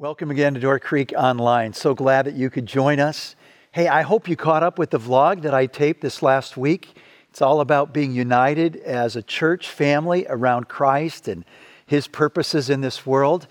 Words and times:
Welcome 0.00 0.30
again 0.30 0.54
to 0.54 0.60
Door 0.60 0.78
Creek 0.78 1.12
Online. 1.14 1.74
So 1.74 1.94
glad 1.94 2.24
that 2.24 2.32
you 2.32 2.48
could 2.48 2.64
join 2.64 3.00
us. 3.00 3.36
Hey, 3.70 3.86
I 3.86 4.00
hope 4.00 4.28
you 4.28 4.34
caught 4.34 4.62
up 4.62 4.78
with 4.78 4.88
the 4.88 4.98
vlog 4.98 5.42
that 5.42 5.52
I 5.52 5.66
taped 5.66 6.00
this 6.00 6.22
last 6.22 6.56
week. 6.56 6.96
It's 7.28 7.42
all 7.42 7.60
about 7.60 7.92
being 7.92 8.12
united 8.12 8.76
as 8.76 9.14
a 9.14 9.22
church 9.22 9.68
family 9.68 10.24
around 10.26 10.68
Christ 10.68 11.28
and 11.28 11.44
his 11.84 12.08
purposes 12.08 12.70
in 12.70 12.80
this 12.80 13.04
world. 13.04 13.46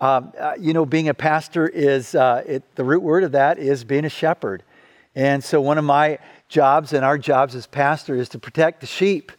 Um, 0.00 0.32
uh, 0.40 0.54
you 0.58 0.72
know, 0.72 0.86
being 0.86 1.10
a 1.10 1.12
pastor 1.12 1.68
is, 1.68 2.14
uh, 2.14 2.44
it, 2.46 2.76
the 2.76 2.84
root 2.84 3.02
word 3.02 3.22
of 3.22 3.32
that 3.32 3.58
is 3.58 3.84
being 3.84 4.06
a 4.06 4.08
shepherd. 4.08 4.62
And 5.14 5.44
so, 5.44 5.60
one 5.60 5.76
of 5.76 5.84
my 5.84 6.18
jobs 6.48 6.94
and 6.94 7.04
our 7.04 7.18
jobs 7.18 7.54
as 7.54 7.66
pastor 7.66 8.16
is 8.16 8.30
to 8.30 8.38
protect 8.38 8.80
the 8.80 8.86
sheep. 8.86 9.32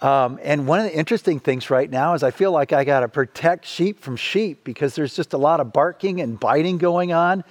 Um, 0.00 0.38
and 0.42 0.66
one 0.66 0.78
of 0.78 0.84
the 0.86 0.96
interesting 0.96 1.40
things 1.40 1.70
right 1.70 1.90
now 1.90 2.14
is 2.14 2.22
I 2.22 2.30
feel 2.30 2.52
like 2.52 2.72
I 2.72 2.84
got 2.84 3.00
to 3.00 3.08
protect 3.08 3.66
sheep 3.66 4.00
from 4.00 4.16
sheep 4.16 4.62
because 4.62 4.94
there's 4.94 5.14
just 5.14 5.32
a 5.32 5.38
lot 5.38 5.58
of 5.58 5.72
barking 5.72 6.20
and 6.20 6.38
biting 6.38 6.78
going 6.78 7.12
on, 7.12 7.42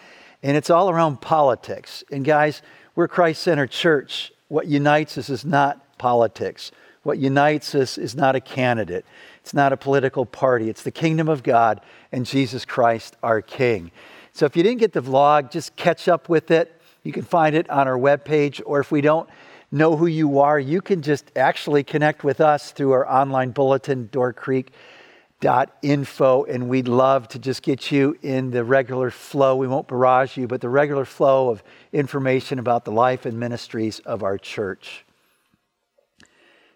and 0.41 0.55
it's 0.55 0.69
all 0.69 0.89
around 0.89 1.19
politics. 1.19 2.03
And 2.09 2.23
guys, 2.23 2.61
we're 2.95 3.09
Christ 3.09 3.43
centered 3.43 3.71
church. 3.71 4.31
What 4.47 4.67
unites 4.67 5.17
us 5.17 5.29
is 5.29 5.43
not 5.43 5.97
politics. 5.97 6.71
What 7.03 7.17
unites 7.17 7.75
us 7.75 7.97
is 7.97 8.15
not 8.15 8.35
a 8.35 8.41
candidate. 8.41 9.05
It's 9.41 9.53
not 9.53 9.73
a 9.73 9.77
political 9.77 10.25
party. 10.25 10.69
It's 10.69 10.83
the 10.83 10.91
kingdom 10.91 11.27
of 11.27 11.43
God 11.43 11.81
and 12.11 12.25
Jesus 12.25 12.65
Christ, 12.65 13.15
our 13.23 13.41
King. 13.41 13.91
So 14.33 14.45
if 14.45 14.55
you 14.55 14.63
didn't 14.63 14.79
get 14.79 14.93
the 14.93 15.01
vlog, 15.01 15.51
just 15.51 15.75
catch 15.75 16.07
up 16.07 16.29
with 16.29 16.51
it. 16.51 16.79
You 17.03 17.11
can 17.11 17.23
find 17.23 17.55
it 17.55 17.69
on 17.69 17.87
our 17.87 17.97
webpage, 17.97 18.61
or 18.65 18.79
if 18.79 18.91
we 18.91 19.01
don't 19.01 19.29
know 19.71 19.95
who 19.95 20.07
you 20.07 20.39
are, 20.39 20.59
you 20.59 20.81
can 20.81 21.01
just 21.01 21.31
actually 21.35 21.83
connect 21.83 22.23
with 22.23 22.41
us 22.41 22.71
through 22.71 22.91
our 22.91 23.09
online 23.09 23.51
bulletin, 23.51 24.09
doorcreek.info, 24.11 26.43
and 26.45 26.69
we'd 26.69 26.87
love 26.87 27.27
to 27.29 27.39
just 27.39 27.63
get 27.63 27.91
you 27.91 28.17
in 28.21 28.51
the 28.51 28.63
regular 28.63 29.09
flow. 29.11 29.55
We 29.55 29.67
won't 29.67 29.87
barrage 29.87 30.37
you, 30.37 30.47
but 30.47 30.61
the 30.61 30.69
regular 30.69 31.05
flow 31.05 31.49
of 31.49 31.63
information 31.91 32.59
about 32.59 32.85
the 32.85 32.91
life 32.91 33.25
and 33.25 33.39
ministries 33.39 33.97
of 33.99 34.21
our 34.23 34.37
church. 34.37 35.03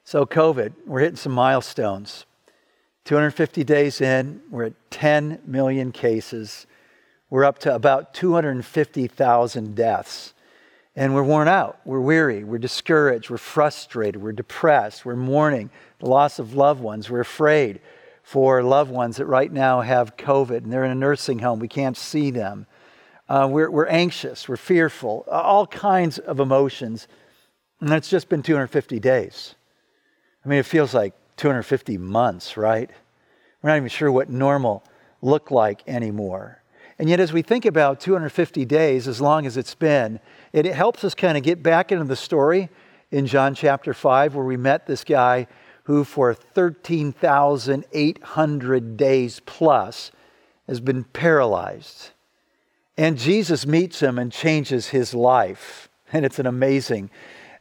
So, 0.03 0.25
COVID, 0.25 0.73
we're 0.85 1.01
hitting 1.01 1.15
some 1.15 1.31
milestones. 1.31 2.25
250 3.05 3.63
days 3.63 4.01
in, 4.01 4.41
we're 4.49 4.65
at 4.65 4.73
10 4.91 5.39
million 5.45 5.91
cases. 5.91 6.67
We're 7.29 7.45
up 7.45 7.59
to 7.59 7.73
about 7.73 8.13
250,000 8.13 9.75
deaths. 9.75 10.33
And 10.95 11.15
we're 11.15 11.23
worn 11.23 11.47
out, 11.47 11.79
we're 11.85 12.01
weary, 12.01 12.43
we're 12.43 12.57
discouraged, 12.57 13.29
we're 13.29 13.37
frustrated, 13.37 14.21
we're 14.21 14.33
depressed, 14.33 15.05
we're 15.05 15.15
mourning 15.15 15.69
the 15.99 16.09
loss 16.09 16.37
of 16.37 16.53
loved 16.53 16.81
ones, 16.81 17.09
we're 17.09 17.21
afraid 17.21 17.79
for 18.23 18.61
loved 18.61 18.91
ones 18.91 19.17
that 19.17 19.25
right 19.25 19.51
now 19.51 19.81
have 19.81 20.17
COVID 20.17 20.57
and 20.57 20.71
they're 20.71 20.83
in 20.83 20.91
a 20.91 20.95
nursing 20.95 21.39
home, 21.39 21.59
we 21.59 21.69
can't 21.69 21.95
see 21.95 22.29
them. 22.29 22.67
Uh, 23.29 23.47
we're, 23.49 23.71
we're 23.71 23.87
anxious, 23.87 24.49
we're 24.49 24.57
fearful, 24.57 25.23
all 25.31 25.65
kinds 25.65 26.19
of 26.19 26.41
emotions. 26.41 27.07
And 27.79 27.91
it's 27.93 28.09
just 28.09 28.27
been 28.27 28.43
250 28.43 28.99
days. 28.99 29.55
I 30.43 30.49
mean, 30.49 30.59
it 30.59 30.65
feels 30.65 30.93
like 30.93 31.13
250 31.37 31.97
months, 31.97 32.57
right? 32.57 32.89
We're 33.61 33.69
not 33.69 33.77
even 33.77 33.89
sure 33.89 34.11
what 34.11 34.29
normal 34.29 34.83
looked 35.21 35.51
like 35.51 35.81
anymore. 35.87 36.60
And 37.01 37.09
yet, 37.09 37.19
as 37.19 37.33
we 37.33 37.41
think 37.41 37.65
about 37.65 37.99
250 37.99 38.63
days, 38.65 39.07
as 39.07 39.19
long 39.19 39.47
as 39.47 39.57
it's 39.57 39.73
been, 39.73 40.19
it 40.53 40.67
helps 40.67 41.03
us 41.03 41.15
kind 41.15 41.35
of 41.35 41.41
get 41.41 41.63
back 41.63 41.91
into 41.91 42.03
the 42.03 42.15
story 42.15 42.69
in 43.09 43.25
John 43.25 43.55
chapter 43.55 43.91
5, 43.91 44.35
where 44.35 44.45
we 44.45 44.55
met 44.55 44.85
this 44.85 45.03
guy 45.03 45.47
who, 45.85 46.03
for 46.03 46.35
13,800 46.35 48.97
days 48.97 49.41
plus, 49.47 50.11
has 50.67 50.79
been 50.79 51.05
paralyzed. 51.05 52.11
And 52.97 53.17
Jesus 53.17 53.65
meets 53.65 53.99
him 53.99 54.19
and 54.19 54.31
changes 54.31 54.89
his 54.89 55.15
life. 55.15 55.89
And 56.13 56.23
it's 56.23 56.37
an 56.37 56.45
amazing, 56.45 57.09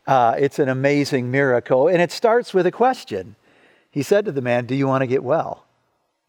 uh, 0.06 0.34
it's 0.36 0.58
an 0.58 0.68
amazing 0.68 1.30
miracle. 1.30 1.88
And 1.88 2.02
it 2.02 2.12
starts 2.12 2.52
with 2.52 2.66
a 2.66 2.70
question. 2.70 3.36
He 3.90 4.02
said 4.02 4.26
to 4.26 4.32
the 4.32 4.42
man, 4.42 4.66
Do 4.66 4.74
you 4.74 4.86
want 4.86 5.00
to 5.00 5.06
get 5.06 5.24
well? 5.24 5.64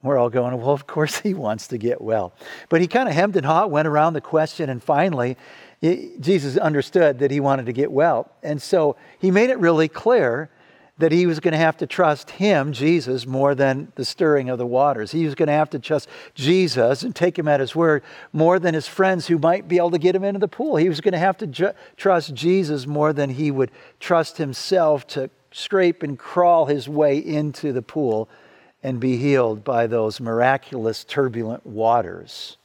We're 0.03 0.17
all 0.17 0.29
going, 0.29 0.57
well, 0.57 0.71
of 0.71 0.87
course 0.87 1.19
he 1.19 1.33
wants 1.33 1.67
to 1.67 1.77
get 1.77 2.01
well. 2.01 2.33
But 2.69 2.81
he 2.81 2.87
kind 2.87 3.07
of 3.07 3.15
hemmed 3.15 3.35
and 3.35 3.45
hawed, 3.45 3.71
went 3.71 3.87
around 3.87 4.13
the 4.13 4.21
question, 4.21 4.69
and 4.69 4.81
finally, 4.81 5.37
Jesus 5.81 6.57
understood 6.57 7.19
that 7.19 7.31
he 7.31 7.39
wanted 7.39 7.65
to 7.67 7.73
get 7.73 7.91
well. 7.91 8.31
And 8.43 8.61
so 8.61 8.95
he 9.19 9.31
made 9.31 9.49
it 9.49 9.59
really 9.59 9.87
clear 9.87 10.49
that 10.97 11.11
he 11.11 11.25
was 11.25 11.39
going 11.39 11.53
to 11.53 11.57
have 11.57 11.77
to 11.77 11.87
trust 11.87 12.29
him, 12.31 12.73
Jesus, 12.73 13.25
more 13.25 13.55
than 13.55 13.91
the 13.95 14.05
stirring 14.05 14.49
of 14.49 14.59
the 14.59 14.67
waters. 14.67 15.11
He 15.11 15.25
was 15.25 15.33
going 15.33 15.47
to 15.47 15.53
have 15.53 15.71
to 15.71 15.79
trust 15.79 16.07
Jesus 16.35 17.01
and 17.01 17.15
take 17.15 17.37
him 17.39 17.47
at 17.47 17.59
his 17.59 17.75
word 17.75 18.03
more 18.31 18.59
than 18.59 18.75
his 18.75 18.87
friends 18.87 19.25
who 19.25 19.39
might 19.39 19.67
be 19.67 19.77
able 19.77 19.91
to 19.91 19.97
get 19.97 20.15
him 20.15 20.23
into 20.23 20.39
the 20.39 20.47
pool. 20.47 20.75
He 20.75 20.89
was 20.89 21.01
going 21.01 21.13
to 21.13 21.17
have 21.17 21.37
to 21.37 21.47
ju- 21.47 21.73
trust 21.97 22.35
Jesus 22.35 22.85
more 22.85 23.13
than 23.13 23.31
he 23.31 23.49
would 23.49 23.71
trust 23.99 24.37
himself 24.37 25.07
to 25.07 25.31
scrape 25.51 26.03
and 26.03 26.19
crawl 26.19 26.67
his 26.67 26.87
way 26.87 27.17
into 27.17 27.73
the 27.73 27.81
pool 27.81 28.29
and 28.83 28.99
be 28.99 29.17
healed 29.17 29.63
by 29.63 29.87
those 29.87 30.19
miraculous, 30.19 31.03
turbulent 31.03 31.65
waters. 31.65 32.57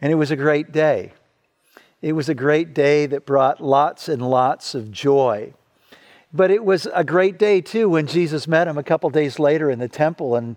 And 0.00 0.12
it 0.12 0.16
was 0.16 0.30
a 0.30 0.36
great 0.36 0.72
day. 0.72 1.12
It 2.02 2.12
was 2.12 2.28
a 2.28 2.34
great 2.34 2.74
day 2.74 3.06
that 3.06 3.26
brought 3.26 3.62
lots 3.62 4.08
and 4.08 4.22
lots 4.22 4.74
of 4.74 4.92
joy. 4.92 5.54
But 6.32 6.50
it 6.50 6.64
was 6.64 6.86
a 6.92 7.02
great 7.02 7.38
day, 7.38 7.60
too, 7.60 7.88
when 7.88 8.06
Jesus 8.06 8.46
met 8.46 8.68
him 8.68 8.76
a 8.76 8.82
couple 8.82 9.08
days 9.10 9.38
later 9.38 9.70
in 9.70 9.78
the 9.78 9.88
temple 9.88 10.36
and, 10.36 10.56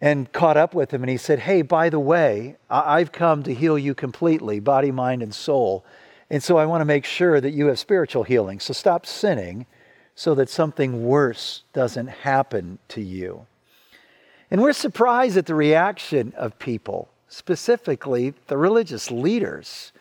and 0.00 0.32
caught 0.32 0.56
up 0.56 0.74
with 0.74 0.92
him. 0.92 1.02
And 1.02 1.10
he 1.10 1.18
said, 1.18 1.40
Hey, 1.40 1.62
by 1.62 1.90
the 1.90 2.00
way, 2.00 2.56
I've 2.70 3.12
come 3.12 3.42
to 3.42 3.54
heal 3.54 3.78
you 3.78 3.94
completely, 3.94 4.60
body, 4.60 4.90
mind, 4.90 5.22
and 5.22 5.34
soul. 5.34 5.84
And 6.30 6.42
so 6.42 6.56
I 6.56 6.64
want 6.64 6.80
to 6.80 6.86
make 6.86 7.04
sure 7.04 7.40
that 7.40 7.50
you 7.50 7.66
have 7.66 7.78
spiritual 7.78 8.22
healing. 8.22 8.60
So 8.60 8.72
stop 8.72 9.04
sinning 9.04 9.66
so 10.14 10.34
that 10.36 10.48
something 10.48 11.04
worse 11.04 11.64
doesn't 11.72 12.08
happen 12.08 12.78
to 12.88 13.00
you. 13.00 13.46
And 14.50 14.60
we're 14.62 14.72
surprised 14.72 15.36
at 15.36 15.46
the 15.46 15.54
reaction 15.54 16.32
of 16.36 16.58
people, 16.58 17.08
specifically 17.28 18.34
the 18.48 18.56
religious 18.56 19.10
leaders. 19.10 19.92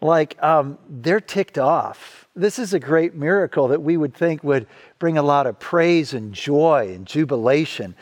Like, 0.00 0.40
um, 0.42 0.78
they're 0.88 1.20
ticked 1.20 1.58
off. 1.58 2.28
This 2.36 2.58
is 2.58 2.72
a 2.72 2.78
great 2.78 3.14
miracle 3.14 3.68
that 3.68 3.82
we 3.82 3.96
would 3.96 4.14
think 4.14 4.44
would 4.44 4.66
bring 4.98 5.18
a 5.18 5.22
lot 5.22 5.46
of 5.46 5.58
praise 5.58 6.14
and 6.14 6.32
joy 6.32 6.92
and 6.94 7.04
jubilation 7.04 7.94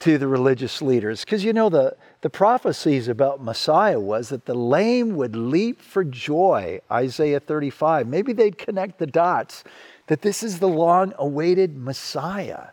to 0.00 0.18
the 0.18 0.28
religious 0.28 0.82
leaders. 0.82 1.24
Because 1.24 1.44
you 1.44 1.52
know, 1.52 1.68
the, 1.68 1.96
the 2.20 2.28
prophecies 2.28 3.08
about 3.08 3.42
Messiah 3.42 4.00
was 4.00 4.28
that 4.28 4.44
the 4.44 4.54
lame 4.54 5.16
would 5.16 5.34
leap 5.34 5.80
for 5.80 6.04
joy, 6.04 6.80
Isaiah 6.90 7.40
35. 7.40 8.06
Maybe 8.06 8.32
they'd 8.32 8.58
connect 8.58 8.98
the 8.98 9.06
dots 9.06 9.64
that 10.08 10.22
this 10.22 10.42
is 10.42 10.58
the 10.58 10.68
long 10.68 11.14
awaited 11.16 11.76
Messiah. 11.76 12.68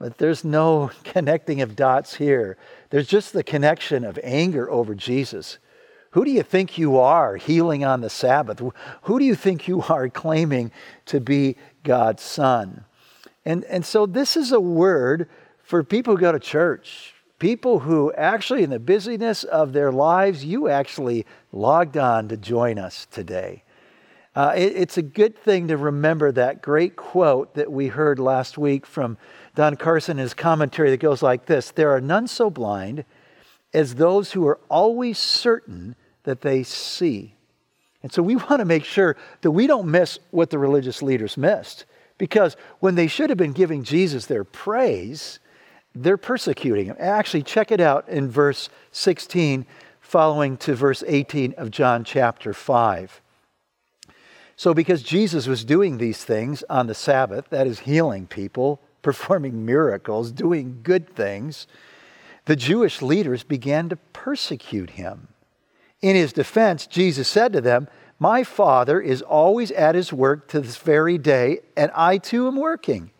But 0.00 0.18
there's 0.18 0.44
no 0.44 0.90
connecting 1.04 1.60
of 1.60 1.76
dots 1.76 2.14
here. 2.14 2.56
There's 2.88 3.06
just 3.06 3.32
the 3.32 3.44
connection 3.44 4.04
of 4.04 4.18
anger 4.24 4.68
over 4.68 4.96
Jesus. 4.96 5.58
Who 6.12 6.24
do 6.24 6.32
you 6.32 6.42
think 6.42 6.76
you 6.76 6.98
are 6.98 7.36
healing 7.36 7.84
on 7.84 8.00
the 8.00 8.10
Sabbath? 8.10 8.60
Who 9.02 9.18
do 9.20 9.24
you 9.24 9.36
think 9.36 9.68
you 9.68 9.82
are 9.82 10.08
claiming 10.08 10.72
to 11.06 11.20
be 11.20 11.56
God's 11.84 12.24
son? 12.24 12.84
And, 13.44 13.62
and 13.64 13.84
so 13.84 14.06
this 14.06 14.36
is 14.36 14.50
a 14.50 14.60
word 14.60 15.28
for 15.62 15.84
people 15.84 16.16
who 16.16 16.20
go 16.20 16.32
to 16.32 16.40
church, 16.40 17.14
people 17.38 17.78
who 17.78 18.12
actually, 18.14 18.64
in 18.64 18.70
the 18.70 18.80
busyness 18.80 19.44
of 19.44 19.72
their 19.72 19.92
lives, 19.92 20.44
you 20.44 20.68
actually 20.68 21.26
logged 21.52 21.96
on 21.96 22.26
to 22.28 22.36
join 22.36 22.78
us 22.78 23.06
today. 23.10 23.62
Uh, 24.34 24.52
it, 24.56 24.76
it's 24.76 24.96
a 24.96 25.02
good 25.02 25.36
thing 25.36 25.68
to 25.68 25.76
remember 25.76 26.30
that 26.30 26.62
great 26.62 26.96
quote 26.96 27.54
that 27.54 27.72
we 27.72 27.88
heard 27.88 28.18
last 28.18 28.56
week 28.56 28.86
from 28.86 29.18
Don 29.56 29.76
Carson 29.76 30.18
in 30.18 30.22
his 30.22 30.34
commentary 30.34 30.90
that 30.90 31.00
goes 31.00 31.22
like 31.22 31.46
this 31.46 31.70
There 31.70 31.90
are 31.90 32.00
none 32.00 32.28
so 32.28 32.50
blind 32.50 33.04
as 33.74 33.96
those 33.96 34.32
who 34.32 34.46
are 34.46 34.60
always 34.68 35.18
certain 35.18 35.96
that 36.24 36.42
they 36.42 36.62
see. 36.62 37.34
And 38.02 38.12
so 38.12 38.22
we 38.22 38.36
want 38.50 38.58
to 38.58 38.64
make 38.64 38.84
sure 38.84 39.16
that 39.40 39.50
we 39.50 39.66
don't 39.66 39.90
miss 39.90 40.18
what 40.30 40.50
the 40.50 40.58
religious 40.58 41.02
leaders 41.02 41.36
missed. 41.36 41.84
Because 42.18 42.56
when 42.80 42.94
they 42.94 43.06
should 43.06 43.30
have 43.30 43.38
been 43.38 43.52
giving 43.52 43.82
Jesus 43.82 44.26
their 44.26 44.44
praise, 44.44 45.40
they're 45.94 46.18
persecuting 46.18 46.86
him. 46.86 46.96
Actually, 46.98 47.42
check 47.42 47.72
it 47.72 47.80
out 47.80 48.08
in 48.08 48.30
verse 48.30 48.68
16, 48.92 49.64
following 50.00 50.56
to 50.58 50.74
verse 50.74 51.02
18 51.06 51.54
of 51.56 51.70
John 51.70 52.04
chapter 52.04 52.52
5. 52.52 53.22
So, 54.60 54.74
because 54.74 55.02
Jesus 55.02 55.46
was 55.46 55.64
doing 55.64 55.96
these 55.96 56.22
things 56.22 56.62
on 56.68 56.86
the 56.86 56.94
Sabbath, 56.94 57.48
that 57.48 57.66
is, 57.66 57.78
healing 57.78 58.26
people, 58.26 58.78
performing 59.02 59.64
miracles, 59.64 60.30
doing 60.30 60.80
good 60.82 61.08
things, 61.08 61.66
the 62.44 62.56
Jewish 62.56 63.00
leaders 63.00 63.42
began 63.42 63.88
to 63.88 63.96
persecute 63.96 64.90
him. 64.90 65.28
In 66.02 66.14
his 66.14 66.34
defense, 66.34 66.86
Jesus 66.86 67.26
said 67.26 67.54
to 67.54 67.62
them, 67.62 67.88
My 68.18 68.44
Father 68.44 69.00
is 69.00 69.22
always 69.22 69.70
at 69.70 69.94
his 69.94 70.12
work 70.12 70.46
to 70.48 70.60
this 70.60 70.76
very 70.76 71.16
day, 71.16 71.60
and 71.74 71.90
I 71.94 72.18
too 72.18 72.46
am 72.46 72.56
working. 72.56 73.12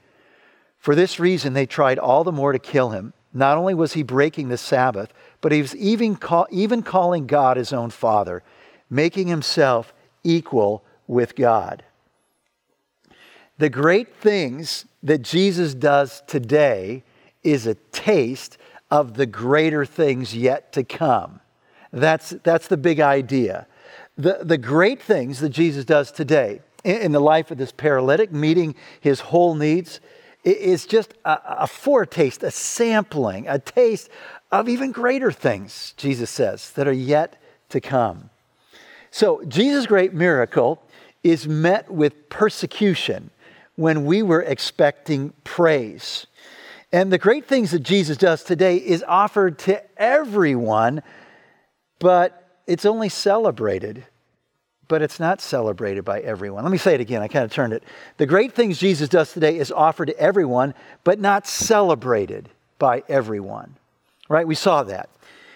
For 0.76 0.94
this 0.94 1.19
reason, 1.19 1.54
they 1.54 1.64
tried 1.64 1.98
all 1.98 2.22
the 2.22 2.31
more 2.31 2.52
to 2.52 2.58
kill 2.58 2.90
him. 2.90 3.14
Not 3.32 3.56
only 3.56 3.72
was 3.72 3.94
he 3.94 4.02
breaking 4.02 4.50
the 4.50 4.58
Sabbath, 4.58 5.10
but 5.40 5.52
he 5.52 5.62
was 5.62 5.75
even, 5.76 6.16
call, 6.16 6.46
even 6.50 6.82
calling 6.82 7.26
God 7.26 7.56
his 7.56 7.72
own 7.72 7.88
Father, 7.88 8.42
making 8.90 9.28
himself 9.28 9.94
equal 10.22 10.84
with 11.10 11.34
God. 11.34 11.82
The 13.58 13.68
great 13.68 14.14
things 14.14 14.86
that 15.02 15.22
Jesus 15.22 15.74
does 15.74 16.22
today 16.28 17.02
is 17.42 17.66
a 17.66 17.74
taste 17.74 18.56
of 18.90 19.14
the 19.14 19.26
greater 19.26 19.84
things 19.84 20.34
yet 20.34 20.72
to 20.72 20.84
come. 20.84 21.40
That's, 21.92 22.30
that's 22.44 22.68
the 22.68 22.76
big 22.76 23.00
idea. 23.00 23.66
The, 24.16 24.38
the 24.42 24.56
great 24.56 25.02
things 25.02 25.40
that 25.40 25.48
Jesus 25.48 25.84
does 25.84 26.12
today 26.12 26.60
in, 26.84 26.96
in 26.98 27.12
the 27.12 27.20
life 27.20 27.50
of 27.50 27.58
this 27.58 27.72
paralytic, 27.72 28.32
meeting 28.32 28.76
his 29.00 29.18
whole 29.20 29.56
needs, 29.56 29.98
is 30.44 30.86
just 30.86 31.14
a, 31.24 31.38
a 31.62 31.66
foretaste, 31.66 32.44
a 32.44 32.52
sampling, 32.52 33.48
a 33.48 33.58
taste 33.58 34.08
of 34.52 34.68
even 34.68 34.92
greater 34.92 35.32
things, 35.32 35.92
Jesus 35.96 36.30
says, 36.30 36.70
that 36.72 36.86
are 36.86 36.92
yet 36.92 37.42
to 37.70 37.80
come. 37.80 38.30
So, 39.10 39.42
Jesus' 39.44 39.86
great 39.86 40.14
miracle 40.14 40.82
is 41.22 41.46
met 41.46 41.90
with 41.90 42.28
persecution 42.28 43.30
when 43.76 44.04
we 44.04 44.22
were 44.22 44.42
expecting 44.42 45.32
praise. 45.44 46.26
And 46.92 47.12
the 47.12 47.18
great 47.18 47.46
things 47.46 47.70
that 47.70 47.82
Jesus 47.82 48.16
does 48.16 48.42
today 48.42 48.76
is 48.76 49.04
offered 49.06 49.58
to 49.60 49.82
everyone, 50.00 51.02
but 51.98 52.60
it's 52.66 52.84
only 52.84 53.08
celebrated. 53.08 54.04
But 54.88 55.02
it's 55.02 55.20
not 55.20 55.40
celebrated 55.40 56.04
by 56.04 56.20
everyone. 56.20 56.64
Let 56.64 56.72
me 56.72 56.78
say 56.78 56.94
it 56.94 57.00
again. 57.00 57.22
I 57.22 57.28
kind 57.28 57.44
of 57.44 57.52
turned 57.52 57.72
it. 57.72 57.84
The 58.16 58.26
great 58.26 58.54
things 58.54 58.78
Jesus 58.78 59.08
does 59.08 59.32
today 59.32 59.56
is 59.56 59.70
offered 59.70 60.06
to 60.06 60.18
everyone, 60.18 60.74
but 61.04 61.20
not 61.20 61.46
celebrated 61.46 62.48
by 62.78 63.04
everyone. 63.08 63.76
Right? 64.28 64.46
We 64.46 64.56
saw 64.56 64.82
that. 64.84 65.08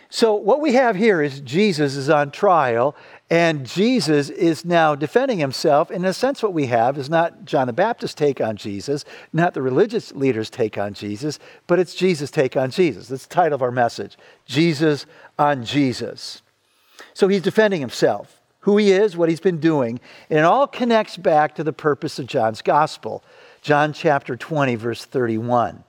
So, 0.09 0.35
what 0.35 0.61
we 0.61 0.75
have 0.75 0.95
here 0.95 1.21
is 1.21 1.41
Jesus 1.41 1.97
is 1.97 2.09
on 2.09 2.31
trial, 2.31 2.95
and 3.31 3.67
Jesus 3.67 4.29
is 4.29 4.65
now 4.65 4.95
defending 4.95 5.39
himself. 5.39 5.91
In 5.91 6.05
a 6.05 6.13
sense, 6.13 6.43
what 6.43 6.53
we 6.53 6.67
have 6.67 6.99
is 6.99 7.09
not 7.09 7.45
John 7.45 7.67
the 7.67 7.73
Baptist's 7.73 8.15
take 8.15 8.41
on 8.41 8.57
Jesus, 8.57 9.05
not 9.33 9.55
the 9.55 9.63
religious 9.63 10.13
leaders' 10.13 10.51
take 10.51 10.77
on 10.77 10.93
Jesus, 10.93 11.39
but 11.67 11.79
it's 11.79 11.95
Jesus' 11.95 12.31
take 12.31 12.57
on 12.57 12.71
Jesus. 12.71 13.09
That's 13.09 13.27
the 13.27 13.35
title 13.35 13.55
of 13.55 13.63
our 13.63 13.71
message 13.71 14.19
Jesus 14.45 15.07
on 15.39 15.65
Jesus. 15.65 16.43
So, 17.15 17.29
he's 17.29 17.43
defending 17.43 17.81
himself, 17.81 18.41
who 18.61 18.77
he 18.77 18.93
is, 18.93 19.17
what 19.17 19.29
he's 19.29 19.41
been 19.41 19.59
doing, 19.59 20.01
and 20.29 20.41
it 20.41 20.45
all 20.45 20.67
connects 20.67 21.17
back 21.17 21.55
to 21.55 21.65
the 21.65 21.73
purpose 21.73 22.19
of 22.19 22.27
John's 22.27 22.63
gospel. 22.63 23.25
John 23.63 23.95
chapter 23.95 24.37
20, 24.37 24.75
verse 24.75 25.05
31. 25.05 25.83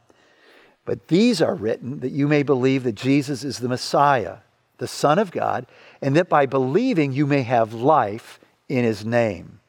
But 0.86 1.08
these 1.08 1.42
are 1.42 1.56
written 1.56 2.00
that 2.00 2.12
you 2.12 2.28
may 2.28 2.44
believe 2.44 2.84
that 2.84 2.96
Jesus 2.96 3.44
is 3.44 3.58
the 3.58 3.68
Messiah, 3.68 4.38
the 4.78 4.88
Son 4.88 5.20
of 5.20 5.32
God, 5.32 5.66
and 6.06 6.16
that 6.16 6.30
by 6.30 6.46
believing 6.46 7.14
you 7.14 7.26
may 7.26 7.42
have 7.42 7.74
life 7.74 8.40
in 8.70 8.84
his 8.84 9.04
name. 9.04 9.60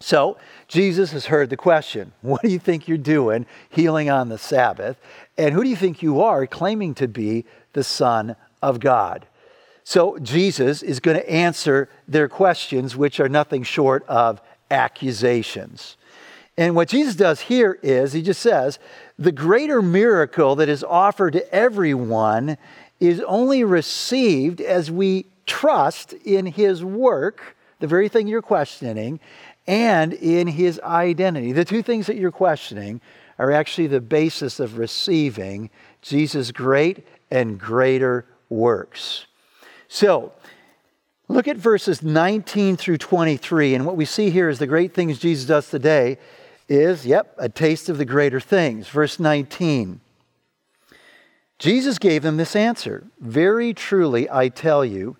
So, 0.00 0.36
Jesus 0.66 1.12
has 1.12 1.26
heard 1.26 1.48
the 1.48 1.56
question 1.56 2.12
What 2.22 2.42
do 2.42 2.48
you 2.48 2.58
think 2.58 2.88
you're 2.88 2.98
doing 2.98 3.46
healing 3.68 4.10
on 4.10 4.30
the 4.30 4.36
Sabbath? 4.36 5.00
And 5.36 5.54
who 5.54 5.62
do 5.62 5.70
you 5.70 5.76
think 5.76 6.02
you 6.02 6.20
are 6.22 6.44
claiming 6.48 6.92
to 6.96 7.06
be 7.06 7.44
the 7.72 7.84
Son 7.84 8.34
of 8.60 8.80
God? 8.80 9.28
So, 9.84 10.18
Jesus 10.18 10.82
is 10.82 10.98
going 10.98 11.16
to 11.16 11.30
answer 11.30 11.88
their 12.08 12.28
questions, 12.28 12.96
which 12.96 13.20
are 13.20 13.28
nothing 13.28 13.62
short 13.62 14.04
of 14.08 14.42
accusations. 14.72 15.96
And 16.56 16.74
what 16.74 16.88
Jesus 16.88 17.14
does 17.14 17.42
here 17.42 17.78
is 17.84 18.12
he 18.12 18.22
just 18.22 18.42
says, 18.42 18.80
the 19.16 19.30
greater 19.30 19.80
miracle 19.80 20.56
that 20.56 20.68
is 20.68 20.82
offered 20.82 21.34
to 21.34 21.54
everyone 21.54 22.58
is 23.00 23.20
only 23.26 23.64
received 23.64 24.60
as 24.60 24.90
we 24.90 25.26
trust 25.46 26.12
in 26.12 26.46
his 26.46 26.84
work, 26.84 27.56
the 27.80 27.86
very 27.86 28.08
thing 28.08 28.28
you're 28.28 28.42
questioning, 28.42 29.20
and 29.66 30.12
in 30.14 30.46
his 30.46 30.80
identity. 30.80 31.52
The 31.52 31.64
two 31.64 31.82
things 31.82 32.06
that 32.06 32.16
you're 32.16 32.30
questioning 32.30 33.00
are 33.38 33.52
actually 33.52 33.86
the 33.86 34.00
basis 34.00 34.58
of 34.58 34.78
receiving 34.78 35.70
Jesus' 36.02 36.50
great 36.50 37.06
and 37.30 37.58
greater 37.58 38.24
works. 38.48 39.26
So, 39.88 40.32
look 41.28 41.46
at 41.46 41.56
verses 41.56 42.02
19 42.02 42.76
through 42.76 42.98
23, 42.98 43.74
and 43.74 43.86
what 43.86 43.96
we 43.96 44.04
see 44.04 44.30
here 44.30 44.48
is 44.48 44.58
the 44.58 44.66
great 44.66 44.94
things 44.94 45.18
Jesus 45.18 45.46
does 45.46 45.70
today 45.70 46.18
is, 46.68 47.06
yep, 47.06 47.34
a 47.38 47.48
taste 47.48 47.88
of 47.88 47.98
the 47.98 48.04
greater 48.04 48.40
things. 48.40 48.88
Verse 48.88 49.18
19. 49.18 50.00
Jesus 51.58 51.98
gave 51.98 52.22
them 52.22 52.36
this 52.36 52.54
answer 52.54 53.04
Very 53.20 53.74
truly, 53.74 54.28
I 54.30 54.48
tell 54.48 54.84
you, 54.84 55.16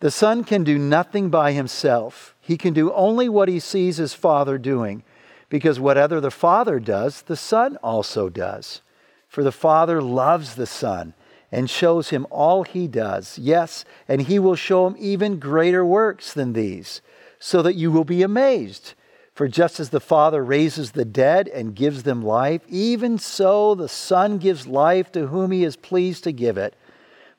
the 0.00 0.10
Son 0.10 0.44
can 0.44 0.64
do 0.64 0.78
nothing 0.78 1.30
by 1.30 1.52
himself. 1.52 2.34
He 2.40 2.56
can 2.56 2.74
do 2.74 2.92
only 2.92 3.28
what 3.28 3.48
he 3.48 3.58
sees 3.58 3.96
his 3.96 4.12
Father 4.12 4.58
doing, 4.58 5.02
because 5.48 5.80
whatever 5.80 6.20
the 6.20 6.30
Father 6.30 6.78
does, 6.78 7.22
the 7.22 7.36
Son 7.36 7.76
also 7.76 8.28
does. 8.28 8.82
For 9.28 9.42
the 9.42 9.52
Father 9.52 10.02
loves 10.02 10.56
the 10.56 10.66
Son 10.66 11.14
and 11.50 11.70
shows 11.70 12.10
him 12.10 12.26
all 12.30 12.64
he 12.64 12.88
does. 12.88 13.38
Yes, 13.38 13.84
and 14.08 14.22
he 14.22 14.38
will 14.38 14.56
show 14.56 14.86
him 14.86 14.96
even 14.98 15.38
greater 15.38 15.84
works 15.84 16.32
than 16.32 16.52
these, 16.52 17.00
so 17.38 17.62
that 17.62 17.76
you 17.76 17.90
will 17.90 18.04
be 18.04 18.22
amazed. 18.22 18.94
For 19.34 19.48
just 19.48 19.80
as 19.80 19.90
the 19.90 20.00
Father 20.00 20.44
raises 20.44 20.92
the 20.92 21.04
dead 21.04 21.48
and 21.48 21.74
gives 21.74 22.04
them 22.04 22.22
life, 22.22 22.62
even 22.68 23.18
so 23.18 23.74
the 23.74 23.88
Son 23.88 24.38
gives 24.38 24.66
life 24.66 25.10
to 25.12 25.26
whom 25.26 25.50
he 25.50 25.64
is 25.64 25.76
pleased 25.76 26.22
to 26.24 26.32
give 26.32 26.56
it. 26.56 26.74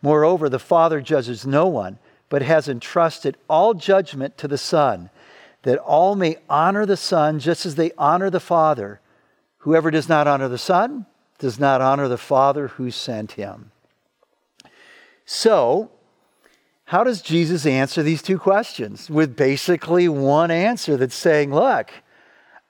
Moreover, 0.01 0.49
the 0.49 0.59
Father 0.59 0.99
judges 0.99 1.47
no 1.47 1.67
one, 1.67 1.97
but 2.27 2.41
has 2.41 2.67
entrusted 2.67 3.37
all 3.49 3.73
judgment 3.73 4.37
to 4.37 4.47
the 4.47 4.57
Son, 4.57 5.09
that 5.63 5.77
all 5.77 6.15
may 6.15 6.37
honor 6.49 6.85
the 6.85 6.97
Son 6.97 7.39
just 7.39 7.65
as 7.65 7.75
they 7.75 7.91
honor 7.97 8.29
the 8.29 8.41
Father. 8.41 8.99
Whoever 9.59 9.89
does 9.89 10.09
not 10.09 10.27
honor 10.27 10.49
the 10.49 10.57
Son 10.57 11.05
does 11.39 11.59
not 11.59 11.79
honor 11.79 12.09
the 12.09 12.17
Father 12.17 12.67
who 12.67 12.91
sent 12.91 13.33
him. 13.33 13.71
So, 15.25 15.91
how 16.85 17.03
does 17.03 17.21
Jesus 17.21 17.65
answer 17.65 18.03
these 18.03 18.21
two 18.21 18.37
questions? 18.37 19.09
With 19.09 19.35
basically 19.35 20.07
one 20.07 20.51
answer 20.51 20.97
that's 20.97 21.15
saying, 21.15 21.53
Look, 21.53 21.91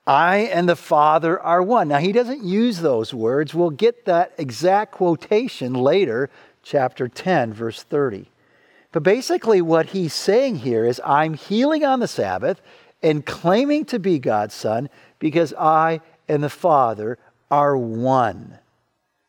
I 0.07 0.37
and 0.37 0.69
the 0.69 0.77
Father 0.77 1.39
are 1.39 1.61
one. 1.61 1.89
Now, 1.89 1.97
he 1.97 2.13
doesn't 2.13 2.43
use 2.43 2.79
those 2.79 3.13
words. 3.13 3.53
We'll 3.53 3.71
get 3.71 4.05
that 4.05 4.33
exact 4.37 4.93
quotation 4.93 5.73
later, 5.73 6.29
chapter 6.63 7.09
10, 7.09 7.53
verse 7.53 7.83
30. 7.83 8.27
But 8.93 9.03
basically, 9.03 9.61
what 9.61 9.87
he's 9.87 10.13
saying 10.13 10.57
here 10.57 10.85
is, 10.85 11.01
I'm 11.03 11.33
healing 11.33 11.83
on 11.83 11.99
the 11.99 12.07
Sabbath 12.07 12.61
and 13.03 13.25
claiming 13.25 13.83
to 13.85 13.99
be 13.99 14.19
God's 14.19 14.53
Son 14.53 14.89
because 15.19 15.53
I 15.55 15.99
and 16.29 16.41
the 16.41 16.49
Father 16.49 17.17
are 17.51 17.75
one. 17.75 18.59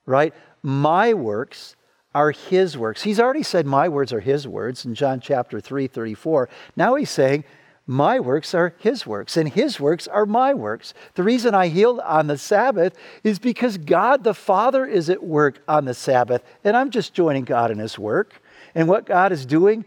Right? 0.04 0.32
My 0.62 1.12
works 1.12 1.75
are 2.16 2.30
his 2.30 2.78
works. 2.78 3.02
He's 3.02 3.20
already 3.20 3.42
said, 3.42 3.66
My 3.66 3.90
words 3.90 4.11
are 4.11 4.20
his 4.20 4.49
words 4.49 4.87
in 4.87 4.94
John 4.94 5.20
chapter 5.20 5.61
3, 5.61 5.87
34. 5.87 6.49
Now 6.75 6.94
he's 6.94 7.11
saying, 7.11 7.44
My 7.87 8.18
works 8.20 8.54
are 8.54 8.75
his 8.78 9.06
works, 9.06 9.37
and 9.37 9.50
his 9.50 9.78
works 9.78 10.08
are 10.08 10.25
my 10.25 10.54
works. 10.54 10.94
The 11.12 11.23
reason 11.23 11.54
I 11.54 11.68
healed 11.68 12.00
on 12.00 12.26
the 12.26 12.38
Sabbath 12.38 12.96
is 13.23 13.38
because 13.38 13.76
God 13.76 14.25
the 14.25 14.32
Father 14.32 14.87
is 14.87 15.11
at 15.11 15.23
work 15.23 15.61
on 15.68 15.85
the 15.85 15.92
Sabbath, 15.92 16.42
and 16.64 16.75
I'm 16.75 16.90
just 16.90 17.12
joining 17.12 17.44
God 17.44 17.70
in 17.70 17.78
his 17.78 17.99
work. 17.99 18.40
And 18.75 18.88
what 18.88 19.04
God 19.04 19.30
is 19.30 19.44
doing 19.44 19.85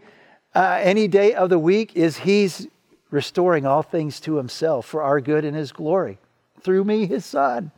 uh, 0.54 0.78
any 0.80 1.08
day 1.08 1.34
of 1.34 1.50
the 1.50 1.58
week 1.58 1.96
is 1.96 2.18
he's 2.18 2.68
restoring 3.10 3.66
all 3.66 3.82
things 3.82 4.20
to 4.20 4.36
himself 4.36 4.86
for 4.86 5.02
our 5.02 5.20
good 5.20 5.44
and 5.44 5.56
his 5.56 5.72
glory 5.72 6.18
through 6.60 6.84
me, 6.84 7.06
his 7.06 7.24
son. 7.24 7.72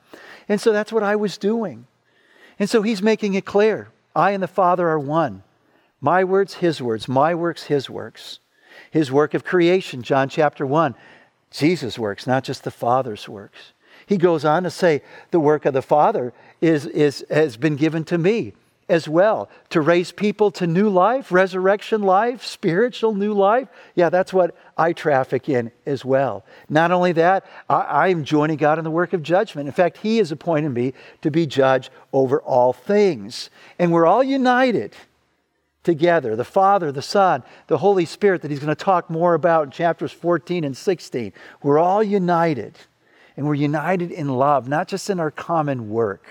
And 0.46 0.60
so 0.60 0.72
that's 0.72 0.92
what 0.92 1.02
I 1.02 1.16
was 1.16 1.38
doing. 1.38 1.86
And 2.58 2.68
so 2.68 2.82
he's 2.82 3.00
making 3.00 3.32
it 3.32 3.46
clear. 3.46 3.88
I 4.14 4.32
and 4.32 4.42
the 4.42 4.48
Father 4.48 4.88
are 4.88 4.98
one. 4.98 5.42
My 6.00 6.24
words, 6.24 6.54
his 6.54 6.82
words. 6.82 7.08
My 7.08 7.34
works, 7.34 7.64
his 7.64 7.88
works. 7.88 8.40
His 8.90 9.12
work 9.12 9.34
of 9.34 9.44
creation, 9.44 10.02
John 10.02 10.28
chapter 10.28 10.66
1. 10.66 10.94
Jesus' 11.50 11.98
works, 11.98 12.26
not 12.26 12.44
just 12.44 12.64
the 12.64 12.70
Father's 12.70 13.28
works. 13.28 13.72
He 14.06 14.16
goes 14.16 14.44
on 14.44 14.64
to 14.64 14.70
say, 14.70 15.02
the 15.30 15.40
work 15.40 15.64
of 15.64 15.74
the 15.74 15.82
Father 15.82 16.32
is, 16.60 16.86
is, 16.86 17.24
has 17.30 17.56
been 17.56 17.76
given 17.76 18.04
to 18.04 18.18
me 18.18 18.54
as 18.88 19.08
well 19.08 19.48
to 19.70 19.80
raise 19.80 20.12
people 20.12 20.50
to 20.50 20.66
new 20.66 20.88
life, 20.88 21.32
resurrection 21.32 22.02
life, 22.02 22.44
spiritual 22.44 23.14
new 23.14 23.32
life. 23.32 23.68
Yeah, 23.94 24.10
that's 24.10 24.32
what 24.32 24.54
I 24.76 24.92
traffic 24.92 25.48
in 25.48 25.72
as 25.86 26.04
well. 26.04 26.44
Not 26.68 26.90
only 26.90 27.12
that, 27.12 27.46
I, 27.68 28.08
am 28.08 28.24
joining 28.24 28.56
God 28.56 28.78
in 28.78 28.84
the 28.84 28.90
work 28.90 29.12
of 29.12 29.22
judgment. 29.22 29.68
In 29.68 29.72
fact, 29.72 29.98
He 29.98 30.18
has 30.18 30.32
appointed 30.32 30.70
me 30.70 30.94
to 31.22 31.30
be 31.30 31.46
judge 31.46 31.90
over 32.12 32.40
all 32.42 32.72
things. 32.72 33.50
And 33.78 33.92
we're 33.92 34.06
all 34.06 34.22
united 34.22 34.94
together 35.84 36.36
the 36.36 36.44
Father, 36.44 36.92
the 36.92 37.02
Son, 37.02 37.42
the 37.66 37.78
Holy 37.78 38.04
Spirit, 38.04 38.42
that 38.42 38.50
He's 38.50 38.60
going 38.60 38.74
to 38.74 38.84
talk 38.84 39.10
more 39.10 39.34
about 39.34 39.64
in 39.64 39.70
chapters 39.70 40.12
14 40.12 40.64
and 40.64 40.76
16. 40.76 41.32
We're 41.62 41.78
all 41.78 42.02
united. 42.02 42.76
And 43.36 43.46
we're 43.46 43.54
united 43.54 44.10
in 44.10 44.28
love, 44.28 44.68
not 44.68 44.88
just 44.88 45.08
in 45.08 45.18
our 45.18 45.30
common 45.30 45.88
work. 45.88 46.26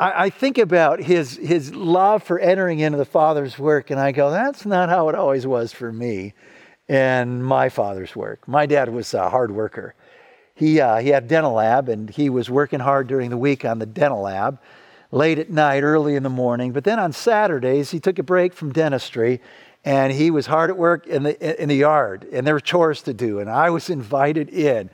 I, 0.00 0.24
I 0.24 0.30
think 0.30 0.58
about 0.58 1.00
his, 1.00 1.36
his 1.36 1.74
love 1.74 2.22
for 2.24 2.40
entering 2.40 2.80
into 2.80 2.98
the 2.98 3.04
Father's 3.04 3.58
work, 3.58 3.90
and 3.90 4.00
I 4.00 4.10
go, 4.10 4.30
that's 4.30 4.66
not 4.66 4.88
how 4.88 5.08
it 5.10 5.14
always 5.14 5.46
was 5.46 5.72
for 5.72 5.92
me 5.92 6.34
and 6.88 7.44
my 7.44 7.68
father's 7.68 8.16
work. 8.16 8.48
My 8.48 8.66
dad 8.66 8.88
was 8.88 9.14
a 9.14 9.30
hard 9.30 9.52
worker. 9.52 9.94
He, 10.56 10.80
uh, 10.80 10.96
he 10.96 11.10
had 11.10 11.28
dental 11.28 11.52
lab, 11.52 11.88
and 11.88 12.10
he 12.10 12.28
was 12.28 12.50
working 12.50 12.80
hard 12.80 13.06
during 13.06 13.30
the 13.30 13.36
week 13.36 13.64
on 13.64 13.78
the 13.78 13.86
dental 13.86 14.22
lab 14.22 14.58
late 15.12 15.38
at 15.38 15.50
night, 15.50 15.84
early 15.84 16.16
in 16.16 16.24
the 16.24 16.28
morning. 16.28 16.72
But 16.72 16.82
then 16.82 16.98
on 16.98 17.12
Saturdays, 17.12 17.92
he 17.92 18.00
took 18.00 18.18
a 18.18 18.24
break 18.24 18.52
from 18.52 18.72
dentistry 18.72 19.40
and 19.84 20.12
he 20.12 20.30
was 20.30 20.46
hard 20.46 20.68
at 20.68 20.76
work 20.76 21.06
in 21.06 21.22
the, 21.22 21.62
in 21.62 21.68
the 21.68 21.76
yard 21.76 22.26
and 22.32 22.46
there 22.46 22.54
were 22.54 22.60
chores 22.60 23.02
to 23.02 23.14
do. 23.14 23.38
And 23.38 23.48
I 23.48 23.70
was 23.70 23.88
invited 23.90 24.50
in. 24.50 24.90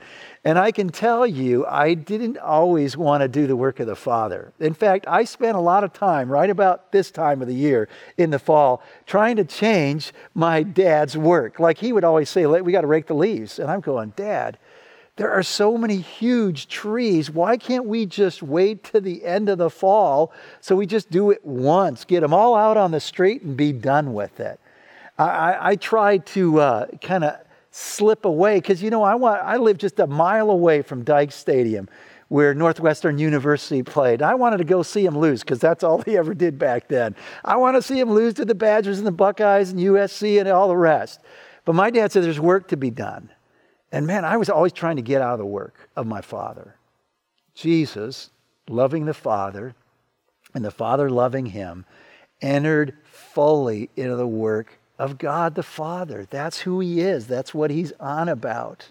And 0.47 0.57
I 0.57 0.71
can 0.71 0.87
tell 0.87 1.27
you, 1.27 1.65
I 1.65 1.93
didn't 1.93 2.37
always 2.37 2.95
want 2.95 3.19
to 3.19 3.27
do 3.27 3.47
the 3.47 3.55
work 3.57 3.81
of 3.81 3.87
the 3.87 3.97
Father. 3.97 4.53
In 4.61 4.73
fact, 4.73 5.03
I 5.05 5.25
spent 5.25 5.57
a 5.57 5.59
lot 5.59 5.83
of 5.83 5.91
time 5.91 6.31
right 6.31 6.49
about 6.49 6.93
this 6.93 7.11
time 7.11 7.41
of 7.41 7.49
the 7.49 7.53
year 7.53 7.89
in 8.15 8.29
the 8.29 8.39
fall 8.39 8.81
trying 9.05 9.35
to 9.35 9.43
change 9.43 10.13
my 10.33 10.63
dad's 10.63 11.17
work. 11.17 11.59
Like 11.59 11.77
he 11.77 11.91
would 11.91 12.05
always 12.05 12.29
say, 12.29 12.45
We 12.45 12.71
got 12.71 12.79
to 12.79 12.87
rake 12.87 13.07
the 13.07 13.13
leaves. 13.13 13.59
And 13.59 13.69
I'm 13.69 13.81
going, 13.81 14.13
Dad, 14.15 14.57
there 15.17 15.29
are 15.29 15.43
so 15.43 15.77
many 15.77 15.97
huge 15.97 16.69
trees. 16.69 17.29
Why 17.29 17.57
can't 17.57 17.83
we 17.83 18.05
just 18.05 18.41
wait 18.41 18.85
to 18.85 19.01
the 19.01 19.25
end 19.25 19.49
of 19.49 19.57
the 19.57 19.69
fall 19.69 20.31
so 20.61 20.77
we 20.77 20.85
just 20.85 21.09
do 21.09 21.29
it 21.29 21.43
once, 21.43 22.05
get 22.05 22.21
them 22.21 22.33
all 22.33 22.55
out 22.55 22.77
on 22.77 22.91
the 22.91 23.01
street 23.01 23.41
and 23.41 23.57
be 23.57 23.73
done 23.73 24.13
with 24.13 24.39
it? 24.39 24.61
I, 25.17 25.25
I, 25.25 25.69
I 25.71 25.75
try 25.75 26.19
to 26.19 26.61
uh, 26.61 26.87
kind 27.01 27.25
of 27.25 27.37
slip 27.77 28.25
away 28.25 28.55
because, 28.55 28.81
you 28.81 28.89
know, 28.89 29.03
I, 29.03 29.13
want, 29.13 29.39
I 29.43 29.57
live 29.57 29.77
just 29.77 29.99
a 29.99 30.07
mile 30.07 30.49
away 30.49 30.81
from 30.81 31.05
Dyche 31.05 31.31
Stadium 31.31 31.87
where 32.27 32.55
Northwestern 32.55 33.19
University 33.19 33.83
played. 33.83 34.23
I 34.23 34.33
wanted 34.33 34.57
to 34.57 34.63
go 34.63 34.81
see 34.81 35.05
him 35.05 35.15
lose 35.15 35.41
because 35.41 35.59
that's 35.59 35.83
all 35.83 36.01
he 36.05 36.17
ever 36.17 36.33
did 36.33 36.57
back 36.57 36.87
then. 36.87 37.15
I 37.45 37.55
want 37.57 37.77
to 37.77 37.83
see 37.83 37.99
him 37.99 38.09
lose 38.09 38.33
to 38.35 38.45
the 38.45 38.55
Badgers 38.55 38.97
and 38.97 39.05
the 39.05 39.11
Buckeyes 39.11 39.69
and 39.69 39.79
USC 39.79 40.39
and 40.39 40.49
all 40.49 40.67
the 40.67 40.75
rest. 40.75 41.19
But 41.65 41.75
my 41.75 41.91
dad 41.91 42.11
said 42.11 42.23
there's 42.23 42.39
work 42.39 42.67
to 42.69 42.77
be 42.77 42.89
done. 42.89 43.29
And 43.91 44.07
man, 44.07 44.25
I 44.25 44.37
was 44.37 44.49
always 44.49 44.73
trying 44.73 44.95
to 44.95 45.03
get 45.03 45.21
out 45.21 45.33
of 45.33 45.39
the 45.39 45.45
work 45.45 45.89
of 45.95 46.07
my 46.07 46.21
father. 46.21 46.75
Jesus, 47.53 48.31
loving 48.67 49.05
the 49.05 49.13
Father, 49.13 49.75
and 50.53 50.65
the 50.65 50.71
Father 50.71 51.09
loving 51.09 51.47
him, 51.47 51.85
entered 52.41 52.97
fully 53.05 53.89
into 53.95 54.15
the 54.15 54.27
work 54.27 54.79
of 54.99 55.17
God 55.17 55.55
the 55.55 55.63
Father. 55.63 56.27
That's 56.29 56.59
who 56.59 56.79
he 56.79 57.01
is, 57.01 57.27
that's 57.27 57.53
what 57.53 57.71
he's 57.71 57.91
on 57.99 58.29
about. 58.29 58.89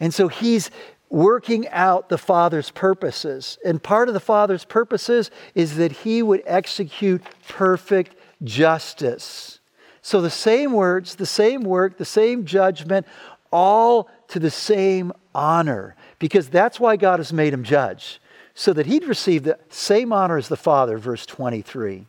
And 0.00 0.12
so 0.12 0.28
he's 0.28 0.70
working 1.10 1.68
out 1.68 2.08
the 2.08 2.18
Father's 2.18 2.70
purposes. 2.70 3.58
And 3.64 3.82
part 3.82 4.08
of 4.08 4.14
the 4.14 4.20
Father's 4.20 4.64
purposes 4.64 5.30
is 5.54 5.76
that 5.76 5.92
he 5.92 6.22
would 6.22 6.42
execute 6.46 7.22
perfect 7.48 8.16
justice. 8.42 9.60
So 10.00 10.20
the 10.20 10.30
same 10.30 10.72
words, 10.72 11.14
the 11.14 11.26
same 11.26 11.62
work, 11.62 11.98
the 11.98 12.04
same 12.04 12.44
judgment 12.44 13.06
all 13.52 14.10
to 14.28 14.38
the 14.38 14.50
same 14.50 15.12
honor, 15.34 15.94
because 16.18 16.48
that's 16.48 16.80
why 16.80 16.96
God 16.96 17.20
has 17.20 17.32
made 17.32 17.52
him 17.52 17.62
judge, 17.62 18.20
so 18.54 18.72
that 18.72 18.86
he'd 18.86 19.04
receive 19.04 19.44
the 19.44 19.58
same 19.68 20.12
honor 20.12 20.38
as 20.38 20.48
the 20.48 20.56
Father, 20.56 20.96
verse 20.98 21.26
23. 21.26 22.06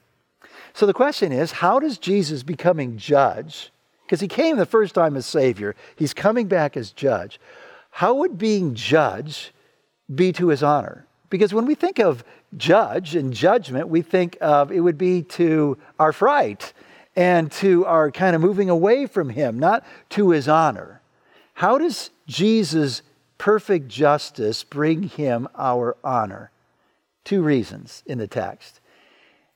So 0.74 0.86
the 0.86 0.94
question 0.94 1.32
is 1.32 1.51
how 1.51 1.80
does 1.80 1.98
Jesus 1.98 2.44
becoming 2.44 2.98
judge, 2.98 3.72
because 4.06 4.20
he 4.20 4.27
came 4.27 4.58
the 4.58 4.65
first 4.65 4.96
time 4.96 5.15
as 5.15 5.25
Savior, 5.25 5.75
he's 5.96 6.13
coming 6.13 6.48
back 6.48 6.75
as 6.75 6.92
judge, 6.92 7.39
how 7.92 8.15
would 8.15 8.38
being 8.38 8.74
judge 8.74 9.53
be 10.13 10.32
to 10.34 10.48
his 10.48 10.63
honor? 10.63 11.06
Because 11.30 11.53
when 11.53 11.65
we 11.65 11.75
think 11.75 12.00
of 12.00 12.24
judge 12.58 13.15
and 13.15 13.34
judgment, 13.34 13.88
we 13.88 14.01
think 14.01 14.38
of 14.42 14.72
it 14.72 14.80
would 14.80 14.98
be 14.98 15.24
to 15.24 15.77
our 16.00 16.12
fright 16.12 16.74
and 17.15 17.51
to 17.51 17.86
our 17.86 18.12
kind 18.12 18.36
of 18.36 18.42
moving 18.42 18.70
away 18.70 19.06
from 19.06 19.30
him, 19.30 19.60
not 19.60 19.86
to 20.10 20.32
his 20.32 20.48
honor. 20.48 21.01
How 21.53 21.77
does 21.77 22.10
Jesus' 22.25 23.03
perfect 23.38 23.88
justice 23.88 24.63
bring 24.63 25.03
him 25.03 25.48
our 25.56 25.96
honor? 26.03 26.50
Two 27.24 27.44
reasons 27.44 28.03
in 28.08 28.18
the 28.18 28.27
text. 28.27 28.80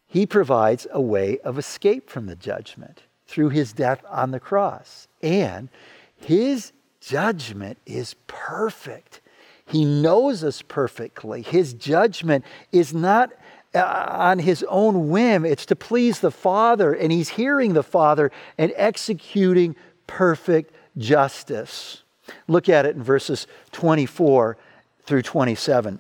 He 0.08 0.26
provides 0.26 0.88
a 0.92 1.02
way 1.02 1.40
of 1.40 1.58
escape 1.58 2.10
from 2.10 2.26
the 2.26 2.36
judgment 2.36 3.04
through 3.28 3.50
his 3.50 3.74
death 3.74 4.04
on 4.10 4.32
the 4.32 4.40
cross, 4.40 5.08
and 5.22 5.70
his 6.16 6.72
judgment 7.02 7.78
is 7.86 8.16
perfect. 8.26 9.22
He 9.66 9.84
knows 9.84 10.44
us 10.44 10.62
perfectly. 10.62 11.42
His 11.42 11.74
judgment 11.74 12.46
is 12.72 12.94
not 12.94 13.32
uh, 13.76 14.06
on 14.10 14.40
his 14.40 14.64
own 14.70 15.10
whim, 15.10 15.46
it's 15.46 15.66
to 15.66 15.76
please 15.76 16.22
the 16.22 16.32
Father, 16.32 16.94
and 16.94 17.12
he's 17.12 17.30
hearing 17.30 17.74
the 17.74 17.84
Father 17.84 18.32
and 18.58 18.72
executing 18.76 19.76
perfect 20.08 20.74
justice. 20.98 22.04
Look 22.48 22.70
at 22.70 22.86
it 22.86 22.96
in 22.96 23.04
verses 23.04 23.46
24 23.74 24.58
through 25.04 25.22
27. 25.22 26.00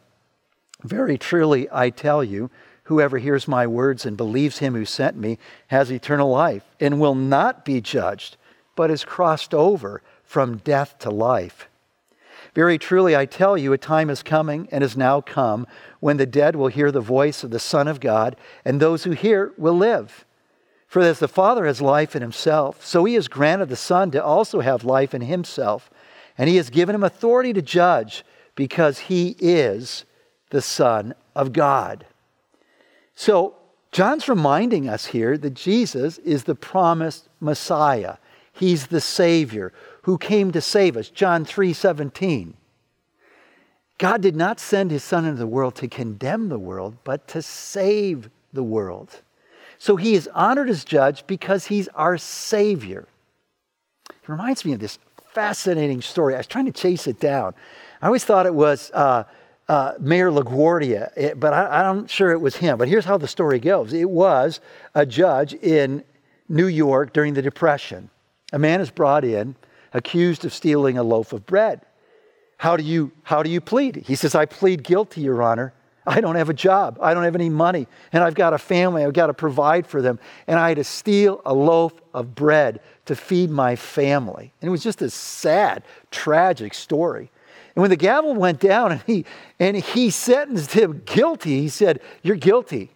Very 0.83 1.17
truly, 1.17 1.67
I 1.71 1.89
tell 1.89 2.23
you, 2.23 2.49
whoever 2.87 3.17
hears 3.17 3.47
my 3.47 3.67
words 3.67 4.05
and 4.05 4.15
believes 4.15 4.59
him 4.59 4.73
who 4.73 4.85
sent 4.85 5.17
me 5.17 5.37
has 5.67 5.91
eternal 5.91 6.29
life 6.29 6.63
and 6.79 6.99
will 6.99 7.15
not 7.15 7.65
be 7.65 7.81
judged, 7.81 8.37
but 8.77 8.89
is 8.89 9.03
crossed 9.03 9.53
over 9.53 10.01
from 10.23 10.57
death 10.57 10.97
to 10.99 11.09
life. 11.09 11.67
Very 12.55 12.77
truly, 12.77 13.13
I 13.13 13.25
tell 13.25 13.57
you, 13.57 13.73
a 13.73 13.77
time 13.77 14.09
is 14.09 14.23
coming 14.23 14.69
and 14.71 14.81
has 14.81 14.95
now 14.95 15.19
come 15.19 15.67
when 15.99 16.15
the 16.15 16.25
dead 16.25 16.55
will 16.55 16.69
hear 16.69 16.89
the 16.91 17.01
voice 17.01 17.43
of 17.43 17.51
the 17.51 17.59
Son 17.59 17.89
of 17.89 17.99
God, 17.99 18.37
and 18.63 18.79
those 18.79 19.03
who 19.03 19.11
hear 19.11 19.51
will 19.57 19.77
live. 19.77 20.25
For 20.87 21.01
as 21.01 21.19
the 21.19 21.27
Father 21.27 21.65
has 21.65 21.81
life 21.81 22.15
in 22.15 22.21
himself, 22.21 22.85
so 22.85 23.03
he 23.03 23.15
has 23.15 23.27
granted 23.27 23.67
the 23.67 23.75
Son 23.75 24.11
to 24.11 24.23
also 24.23 24.61
have 24.61 24.85
life 24.85 25.13
in 25.13 25.21
himself. 25.21 25.89
And 26.37 26.49
he 26.49 26.55
has 26.55 26.69
given 26.69 26.95
him 26.95 27.03
authority 27.03 27.51
to 27.51 27.61
judge 27.61 28.23
because 28.55 28.99
he 28.99 29.35
is 29.39 30.05
the 30.51 30.61
Son 30.61 31.13
of 31.35 31.51
God. 31.51 32.05
So, 33.19 33.55
John's 33.91 34.29
reminding 34.29 34.87
us 34.87 35.07
here 35.07 35.39
that 35.39 35.55
Jesus 35.55 36.19
is 36.19 36.43
the 36.43 36.53
promised 36.53 37.27
Messiah. 37.39 38.17
He's 38.53 38.87
the 38.87 39.01
Savior 39.01 39.73
who 40.03 40.19
came 40.19 40.51
to 40.51 40.61
save 40.61 40.95
us. 40.95 41.09
John 41.09 41.43
3 41.43 41.73
17. 41.73 42.53
God 43.97 44.21
did 44.21 44.35
not 44.35 44.59
send 44.59 44.91
his 44.91 45.03
Son 45.03 45.25
into 45.25 45.39
the 45.39 45.47
world 45.47 45.73
to 45.77 45.87
condemn 45.87 46.49
the 46.49 46.59
world, 46.59 46.95
but 47.03 47.27
to 47.29 47.41
save 47.41 48.29
the 48.53 48.61
world. 48.61 49.21
So 49.79 49.95
he 49.95 50.13
is 50.13 50.29
honored 50.35 50.69
as 50.69 50.85
judge 50.85 51.25
because 51.25 51.65
he's 51.65 51.87
our 51.95 52.19
Savior. 52.19 53.07
It 54.11 54.29
reminds 54.29 54.63
me 54.63 54.73
of 54.73 54.79
this 54.79 54.99
fascinating 55.33 56.03
story. 56.03 56.35
I 56.35 56.37
was 56.37 56.45
trying 56.45 56.65
to 56.65 56.71
chase 56.71 57.07
it 57.07 57.19
down. 57.19 57.55
I 57.99 58.05
always 58.05 58.23
thought 58.23 58.45
it 58.45 58.53
was 58.53 58.91
uh, 58.93 59.23
uh, 59.67 59.93
Mayor 59.99 60.31
LaGuardia, 60.31 61.11
it, 61.17 61.39
but 61.39 61.53
I, 61.53 61.87
I'm 61.89 62.07
sure 62.07 62.31
it 62.31 62.39
was 62.39 62.55
him. 62.55 62.77
But 62.77 62.87
here's 62.87 63.05
how 63.05 63.17
the 63.17 63.27
story 63.27 63.59
goes 63.59 63.93
it 63.93 64.09
was 64.09 64.59
a 64.95 65.05
judge 65.05 65.53
in 65.53 66.03
New 66.47 66.67
York 66.67 67.13
during 67.13 67.33
the 67.33 67.41
Depression. 67.41 68.09
A 68.53 68.59
man 68.59 68.79
is 68.79 68.89
brought 68.89 69.25
in 69.25 69.55
accused 69.93 70.45
of 70.45 70.53
stealing 70.53 70.97
a 70.97 71.03
loaf 71.03 71.33
of 71.33 71.45
bread. 71.45 71.81
How 72.57 72.77
do 72.77 72.83
you, 72.83 73.11
how 73.23 73.43
do 73.43 73.49
you 73.49 73.61
plead? 73.61 73.97
He 73.97 74.15
says, 74.15 74.35
I 74.35 74.45
plead 74.45 74.83
guilty, 74.83 75.21
Your 75.21 75.41
Honor. 75.41 75.73
I 76.05 76.21
don't 76.21 76.35
have 76.35 76.49
a 76.49 76.53
job. 76.53 76.97
I 77.01 77.13
don't 77.13 77.25
have 77.25 77.35
any 77.35 77.49
money. 77.49 77.87
And 78.13 78.23
I've 78.23 78.33
got 78.33 78.53
a 78.53 78.57
family. 78.57 79.03
I've 79.03 79.13
got 79.13 79.27
to 79.27 79.33
provide 79.33 79.85
for 79.85 80.01
them. 80.01 80.19
And 80.47 80.57
I 80.57 80.69
had 80.69 80.77
to 80.77 80.85
steal 80.85 81.41
a 81.45 81.53
loaf 81.53 81.93
of 82.13 82.33
bread 82.33 82.79
to 83.05 83.15
feed 83.15 83.49
my 83.49 83.75
family. 83.75 84.53
And 84.61 84.69
it 84.69 84.71
was 84.71 84.81
just 84.81 85.01
a 85.01 85.09
sad, 85.09 85.83
tragic 86.09 86.73
story. 86.73 87.29
And 87.77 87.83
when 87.83 87.91
the 87.91 87.95
gavel 87.95 88.33
went 88.33 88.59
down 88.59 88.93
and 88.93 89.03
he, 89.05 89.23
and 89.59 89.77
he 89.77 90.09
sentenced 90.09 90.71
him 90.71 91.03
guilty, 91.05 91.61
he 91.61 91.69
said, 91.69 92.01
You're 92.23 92.35
guilty. 92.35 92.89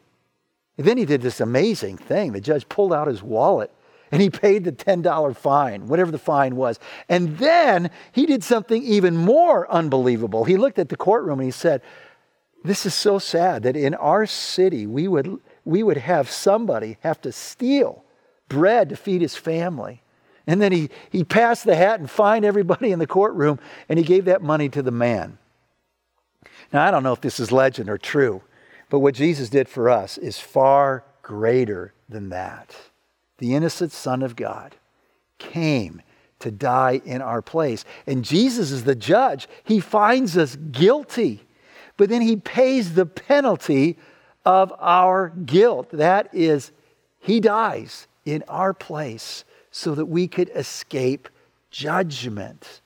And 0.76 0.88
then 0.88 0.98
he 0.98 1.06
did 1.06 1.22
this 1.22 1.40
amazing 1.40 1.98
thing. 1.98 2.32
The 2.32 2.42
judge 2.42 2.68
pulled 2.68 2.92
out 2.92 3.08
his 3.08 3.22
wallet 3.22 3.70
and 4.12 4.24
he 4.24 4.32
paid 4.32 4.64
the 4.64 4.72
$10 4.72 5.38
fine, 5.38 5.88
whatever 5.88 6.10
the 6.10 6.18
fine 6.18 6.56
was. 6.56 6.80
And 7.08 7.38
then 7.38 7.92
he 8.12 8.26
did 8.26 8.44
something 8.44 8.82
even 8.82 9.16
more 9.16 9.72
unbelievable. 9.72 10.46
He 10.46 10.58
looked 10.58 10.80
at 10.80 10.90
the 10.90 10.98
courtroom 10.98 11.38
and 11.38 11.46
he 11.46 11.52
said, 11.52 11.84
this 12.64 12.84
is 12.88 12.96
so 12.96 13.20
sad 13.20 13.62
that 13.62 13.76
in 13.76 13.94
our 13.94 14.26
city 14.26 14.88
we 14.88 15.08
would, 15.08 15.40
we 15.64 15.84
would 15.84 15.98
have 15.98 16.28
somebody 16.28 16.98
have 17.02 17.22
to 17.22 17.32
steal 17.32 18.04
bread 18.48 18.90
to 18.90 18.96
feed 18.96 19.22
his 19.22 19.36
family. 19.36 20.01
And 20.48 20.62
then 20.62 20.72
he, 20.72 20.90
he 21.10 21.24
passed 21.24 21.66
the 21.66 21.76
hat 21.76 22.00
and 22.00 22.10
fined 22.10 22.46
everybody 22.46 22.92
in 22.92 23.00
the 23.00 23.08
courtroom, 23.08 23.60
and 23.88 24.00
he 24.00 24.06
gave 24.06 24.26
that 24.26 24.42
money 24.42 24.70
to 24.70 24.82
the 24.82 24.92
man. 24.92 25.38
Now, 26.74 26.86
I 26.86 26.92
don't 26.92 27.04
know 27.04 27.14
if 27.14 27.22
this 27.22 27.40
is 27.40 27.52
legend 27.52 27.90
or 27.90 27.98
true, 27.98 28.42
but 28.90 29.00
what 29.00 29.16
Jesus 29.16 29.50
did 29.50 29.70
for 29.70 29.90
us 29.90 30.18
is 30.18 30.40
far 30.40 31.04
greater 31.22 31.94
than 32.10 32.30
that. 32.30 32.76
The 33.38 33.56
innocent 33.56 33.92
Son 33.92 34.24
of 34.24 34.36
God 34.36 34.76
came 35.38 36.02
to 36.40 36.52
die 36.52 37.02
in 37.06 37.22
our 37.22 37.42
place. 37.42 37.86
And 38.08 38.26
Jesus 38.26 38.72
is 38.72 38.84
the 38.84 38.96
judge. 38.96 39.48
He 39.64 39.80
finds 39.80 40.38
us 40.38 40.56
guilty 40.56 41.46
but 42.02 42.10
then 42.10 42.24
he 42.24 42.36
pays 42.36 42.96
the 42.96 43.06
penalty 43.06 43.96
of 44.44 44.74
our 44.80 45.30
guilt. 45.30 45.92
That 45.92 46.34
is, 46.34 46.72
he 47.20 47.40
dies 47.40 48.08
in 48.26 48.44
our 48.48 48.74
place 48.74 49.46
so 49.72 49.96
that 49.96 50.06
we 50.06 50.28
could 50.28 50.52
escape 50.56 51.30
judgment. 51.72 52.82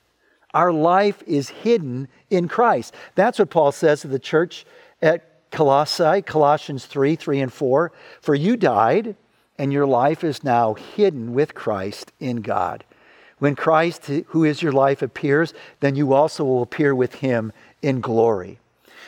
Our 0.54 0.72
life 0.72 1.22
is 1.26 1.50
hidden 1.50 2.08
in 2.30 2.48
Christ. 2.48 2.94
That's 3.14 3.38
what 3.38 3.50
Paul 3.50 3.72
says 3.72 4.00
to 4.00 4.08
the 4.08 4.18
church 4.18 4.64
at 5.02 5.50
Colossae, 5.50 6.22
Colossians 6.22 6.86
3 6.86 7.16
3 7.16 7.40
and 7.40 7.52
4. 7.52 7.92
For 8.20 8.34
you 8.34 8.56
died, 8.56 9.16
and 9.58 9.72
your 9.72 9.86
life 9.86 10.24
is 10.24 10.44
now 10.44 10.74
hidden 10.74 11.34
with 11.34 11.54
Christ 11.54 12.12
in 12.20 12.36
God. 12.36 12.84
When 13.38 13.54
Christ, 13.54 14.06
who 14.28 14.44
is 14.44 14.62
your 14.62 14.72
life, 14.72 15.02
appears, 15.02 15.52
then 15.80 15.94
you 15.94 16.14
also 16.14 16.44
will 16.44 16.62
appear 16.62 16.94
with 16.94 17.16
him 17.16 17.52
in 17.82 18.00
glory. 18.00 18.58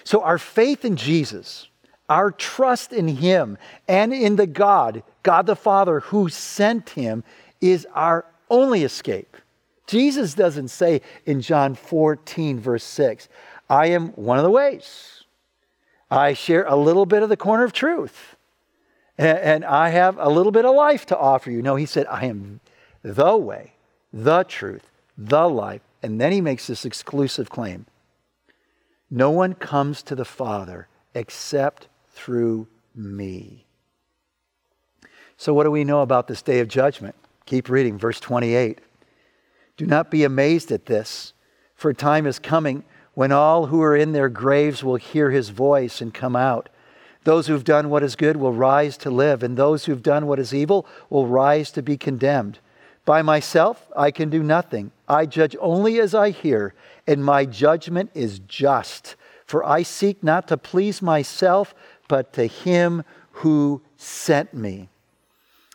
So, 0.04 0.22
our 0.22 0.38
faith 0.38 0.84
in 0.84 0.96
Jesus, 0.96 1.68
our 2.08 2.30
trust 2.30 2.92
in 2.92 3.08
him, 3.08 3.56
and 3.86 4.12
in 4.12 4.36
the 4.36 4.46
God, 4.46 5.02
God 5.22 5.46
the 5.46 5.56
Father, 5.56 6.00
who 6.00 6.28
sent 6.28 6.90
him, 6.90 7.24
is 7.60 7.86
our 7.94 8.24
only 8.50 8.84
escape. 8.84 9.36
Jesus 9.86 10.34
doesn't 10.34 10.68
say 10.68 11.00
in 11.24 11.40
John 11.40 11.74
14, 11.74 12.60
verse 12.60 12.84
6, 12.84 13.28
I 13.70 13.86
am 13.86 14.08
one 14.10 14.38
of 14.38 14.44
the 14.44 14.50
ways. 14.50 15.24
I 16.10 16.34
share 16.34 16.64
a 16.64 16.76
little 16.76 17.06
bit 17.06 17.22
of 17.22 17.28
the 17.28 17.36
corner 17.36 17.64
of 17.64 17.72
truth. 17.72 18.36
And 19.16 19.64
I 19.64 19.88
have 19.88 20.16
a 20.18 20.28
little 20.28 20.52
bit 20.52 20.64
of 20.64 20.74
life 20.74 21.04
to 21.06 21.18
offer 21.18 21.50
you. 21.50 21.60
No, 21.60 21.74
he 21.74 21.86
said, 21.86 22.06
I 22.06 22.26
am 22.26 22.60
the 23.02 23.36
way, 23.36 23.72
the 24.12 24.44
truth, 24.44 24.90
the 25.16 25.48
life. 25.48 25.82
And 26.02 26.20
then 26.20 26.30
he 26.30 26.40
makes 26.40 26.68
this 26.68 26.84
exclusive 26.84 27.50
claim 27.50 27.86
No 29.10 29.30
one 29.30 29.54
comes 29.54 30.02
to 30.04 30.14
the 30.14 30.24
Father 30.24 30.86
except 31.14 31.88
through 32.12 32.68
me. 32.94 33.64
So, 35.36 35.52
what 35.52 35.64
do 35.64 35.70
we 35.72 35.82
know 35.82 36.02
about 36.02 36.28
this 36.28 36.42
day 36.42 36.60
of 36.60 36.68
judgment? 36.68 37.16
Keep 37.48 37.70
reading, 37.70 37.96
verse 37.96 38.20
28. 38.20 38.78
Do 39.78 39.86
not 39.86 40.10
be 40.10 40.22
amazed 40.22 40.70
at 40.70 40.84
this, 40.84 41.32
for 41.74 41.94
time 41.94 42.26
is 42.26 42.38
coming 42.38 42.84
when 43.14 43.32
all 43.32 43.68
who 43.68 43.80
are 43.80 43.96
in 43.96 44.12
their 44.12 44.28
graves 44.28 44.84
will 44.84 44.96
hear 44.96 45.30
his 45.30 45.48
voice 45.48 46.02
and 46.02 46.12
come 46.12 46.36
out. 46.36 46.68
Those 47.24 47.46
who've 47.46 47.64
done 47.64 47.88
what 47.88 48.02
is 48.02 48.16
good 48.16 48.36
will 48.36 48.52
rise 48.52 48.98
to 48.98 49.10
live, 49.10 49.42
and 49.42 49.56
those 49.56 49.86
who've 49.86 50.02
done 50.02 50.26
what 50.26 50.38
is 50.38 50.52
evil 50.52 50.86
will 51.08 51.26
rise 51.26 51.70
to 51.70 51.82
be 51.82 51.96
condemned. 51.96 52.58
By 53.06 53.22
myself, 53.22 53.88
I 53.96 54.10
can 54.10 54.28
do 54.28 54.42
nothing. 54.42 54.90
I 55.08 55.24
judge 55.24 55.56
only 55.58 55.98
as 56.00 56.14
I 56.14 56.28
hear, 56.28 56.74
and 57.06 57.24
my 57.24 57.46
judgment 57.46 58.10
is 58.12 58.40
just. 58.40 59.16
For 59.46 59.64
I 59.64 59.84
seek 59.84 60.22
not 60.22 60.48
to 60.48 60.58
please 60.58 61.00
myself, 61.00 61.74
but 62.08 62.34
to 62.34 62.44
him 62.44 63.04
who 63.30 63.80
sent 63.96 64.52
me. 64.52 64.90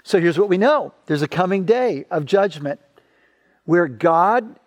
So 0.03 0.19
here's 0.19 0.37
what 0.37 0.49
we 0.49 0.57
know 0.57 0.93
there's 1.05 1.21
a 1.21 1.27
coming 1.27 1.65
day 1.65 2.05
of 2.11 2.25
judgment 2.25 2.79
where 3.65 3.87
God, 3.87 4.59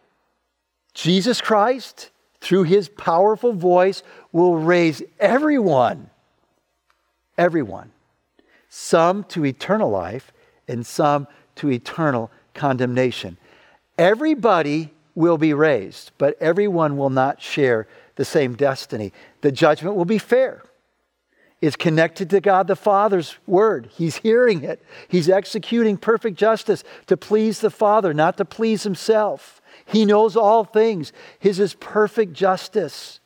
Jesus 0.94 1.40
Christ, 1.40 2.10
through 2.40 2.64
his 2.64 2.88
powerful 2.88 3.52
voice, 3.52 4.02
will 4.32 4.56
raise 4.56 5.02
everyone, 5.20 6.10
everyone, 7.36 7.92
some 8.68 9.24
to 9.24 9.44
eternal 9.44 9.90
life 9.90 10.32
and 10.66 10.86
some 10.86 11.26
to 11.56 11.70
eternal 11.70 12.30
condemnation. 12.54 13.36
Everybody 13.98 14.92
will 15.14 15.38
be 15.38 15.54
raised, 15.54 16.12
but 16.18 16.36
everyone 16.40 16.96
will 16.96 17.10
not 17.10 17.40
share 17.40 17.86
the 18.16 18.24
same 18.24 18.54
destiny. 18.54 19.12
The 19.42 19.52
judgment 19.52 19.96
will 19.96 20.04
be 20.04 20.18
fair 20.18 20.62
is 21.66 21.76
connected 21.76 22.30
to 22.30 22.40
God 22.40 22.66
the 22.66 22.76
Father's 22.76 23.36
word. 23.46 23.90
He's 23.92 24.16
hearing 24.16 24.62
it. 24.62 24.82
He's 25.08 25.28
executing 25.28 25.96
perfect 25.96 26.38
justice 26.38 26.84
to 27.06 27.16
please 27.16 27.60
the 27.60 27.70
Father, 27.70 28.14
not 28.14 28.36
to 28.36 28.44
please 28.44 28.84
himself. 28.84 29.60
He 29.84 30.04
knows 30.04 30.36
all 30.36 30.64
things. 30.64 31.12
His 31.38 31.58
is 31.60 31.74
perfect 31.74 32.32
justice. 32.32 33.20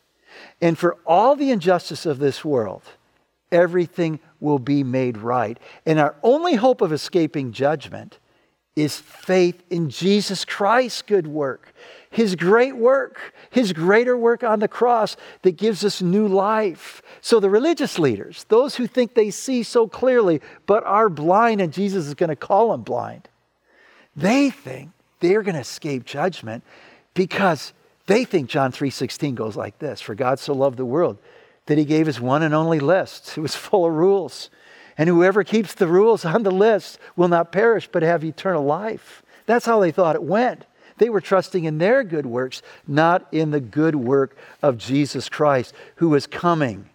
And 0.61 0.79
for 0.79 0.97
all 1.07 1.37
the 1.37 1.51
injustice 1.51 2.07
of 2.07 2.19
this 2.19 2.45
world, 2.45 2.83
everything 3.53 4.21
will 4.41 4.59
be 4.59 4.83
made 4.85 5.19
right. 5.19 5.59
And 5.85 5.99
our 5.99 6.17
only 6.23 6.55
hope 6.55 6.81
of 6.81 6.93
escaping 6.93 7.53
judgment 7.53 8.19
is 8.77 8.97
faith 8.97 9.63
in 9.69 9.91
Jesus 9.91 10.45
Christ's 10.45 11.03
good 11.03 11.27
work, 11.27 11.75
his 12.11 12.35
great 12.35 12.77
work, 12.77 13.33
his 13.51 13.73
greater 13.73 14.17
work 14.17 14.43
on 14.43 14.59
the 14.59 14.69
cross 14.69 15.17
that 15.43 15.53
gives 15.53 15.85
us 15.85 16.03
new 16.03 16.27
life. 16.27 17.03
So 17.21 17.39
the 17.39 17.49
religious 17.49 17.99
leaders, 17.99 18.45
those 18.49 18.75
who 18.75 18.89
think 18.89 19.15
they 19.15 19.31
see 19.31 19.63
so 19.63 19.87
clearly 19.87 20.41
but 20.67 20.85
are 20.85 21.09
blind 21.09 21.61
and 21.61 21.73
Jesus 21.73 22.07
is 22.07 22.15
going 22.15 22.31
to 22.31 22.37
call 22.37 22.73
them 22.73 22.83
blind, 22.83 23.29
they 24.17 24.51
think 24.51 24.91
they're 25.21 25.43
going 25.43 25.55
to 25.55 25.61
escape 25.61 26.05
judgment 26.05 26.65
because 27.15 27.73
they 28.07 28.25
think 28.25 28.51
John 28.51 28.73
3:16 28.73 29.37
goes 29.37 29.57
like 29.57 29.79
this, 29.79 30.01
for 30.01 30.17
God 30.17 30.41
so 30.41 30.53
loved 30.53 30.79
the 30.79 30.85
world 30.85 31.19
that 31.67 31.79
he 31.79 31.85
gave 31.85 32.07
his 32.07 32.21
one 32.21 32.43
and 32.43 32.53
only 32.53 32.81
list. 32.81 33.39
It 33.39 33.41
was 33.41 33.55
full 33.55 33.87
of 33.87 33.93
rules. 33.93 34.51
And 34.99 35.09
whoever 35.09 35.45
keeps 35.45 35.75
the 35.75 35.87
rules 35.87 36.25
on 36.25 36.43
the 36.43 36.51
list 36.51 36.99
will 37.15 37.29
not 37.29 37.53
perish 37.53 37.89
but 37.91 38.03
have 38.03 38.25
eternal 38.25 38.65
life. 38.65 39.23
That's 39.47 39.65
how 39.65 39.79
they 39.79 39.93
thought 39.93 40.17
it 40.17 40.23
went. 40.25 40.67
They 41.01 41.09
were 41.09 41.23
trusting 41.23 41.65
in 41.65 41.79
their 41.79 42.05
good 42.05 42.27
works, 42.27 42.61
not 42.87 43.27
in 43.33 43.53
the 43.53 43.61
good 43.61 43.97
work 43.97 44.37
of 44.63 44.77
Jesus 44.77 45.31
Christ, 45.31 45.75
who 45.97 46.15
is 46.15 46.27
coming 46.27 46.91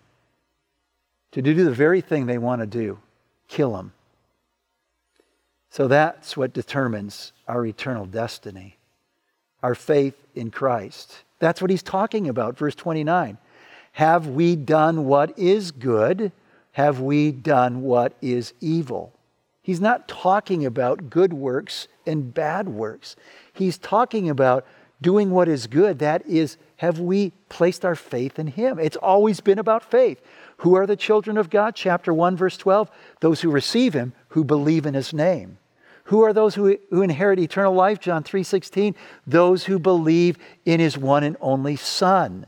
to 1.31 1.41
do 1.41 1.55
the 1.55 1.71
very 1.71 2.01
thing 2.01 2.27
they 2.27 2.37
want 2.37 2.61
to 2.61 2.67
do 2.67 2.99
kill 3.47 3.75
him. 3.77 3.93
So 5.71 5.87
that's 5.87 6.37
what 6.37 6.53
determines 6.53 7.33
our 7.47 7.65
eternal 7.65 8.05
destiny, 8.05 8.77
our 9.63 9.73
faith 9.73 10.15
in 10.35 10.51
Christ. 10.51 11.23
That's 11.39 11.59
what 11.59 11.71
he's 11.71 11.83
talking 11.83 12.29
about, 12.29 12.59
verse 12.59 12.75
29. 12.75 13.39
Have 13.93 14.27
we 14.27 14.55
done 14.55 15.05
what 15.05 15.37
is 15.39 15.71
good? 15.71 16.31
Have 16.73 17.01
we 17.01 17.31
done 17.31 17.81
what 17.81 18.13
is 18.21 18.53
evil? 18.61 19.14
He's 19.65 19.81
not 19.81 20.07
talking 20.07 20.63
about 20.63 21.09
good 21.09 21.33
works 21.33 21.87
and 22.05 22.31
bad 22.31 22.69
works. 22.69 23.15
He's 23.51 23.79
talking 23.79 24.29
about 24.29 24.63
doing 25.01 25.31
what 25.31 25.47
is 25.47 25.65
good. 25.65 25.97
That 25.97 26.23
is, 26.27 26.57
have 26.77 26.99
we 26.99 27.31
placed 27.49 27.83
our 27.83 27.95
faith 27.95 28.37
in 28.37 28.45
Him? 28.45 28.77
It's 28.77 28.95
always 28.95 29.39
been 29.39 29.57
about 29.57 29.83
faith. 29.83 30.21
Who 30.57 30.75
are 30.75 30.85
the 30.85 30.95
children 30.95 31.35
of 31.35 31.49
God? 31.49 31.73
Chapter 31.73 32.13
1, 32.13 32.37
verse 32.37 32.57
12. 32.57 32.91
Those 33.21 33.41
who 33.41 33.49
receive 33.49 33.95
Him, 33.95 34.13
who 34.27 34.43
believe 34.43 34.85
in 34.85 34.93
His 34.93 35.13
name. 35.13 35.57
Who 36.03 36.21
are 36.21 36.31
those 36.31 36.53
who, 36.53 36.77
who 36.91 37.01
inherit 37.01 37.39
eternal 37.39 37.73
life? 37.73 37.99
John 37.99 38.23
3:16. 38.23 38.93
Those 39.25 39.63
who 39.63 39.79
believe 39.79 40.37
in 40.63 40.79
his 40.79 40.95
one 40.95 41.23
and 41.23 41.37
only 41.41 41.75
Son. 41.75 42.45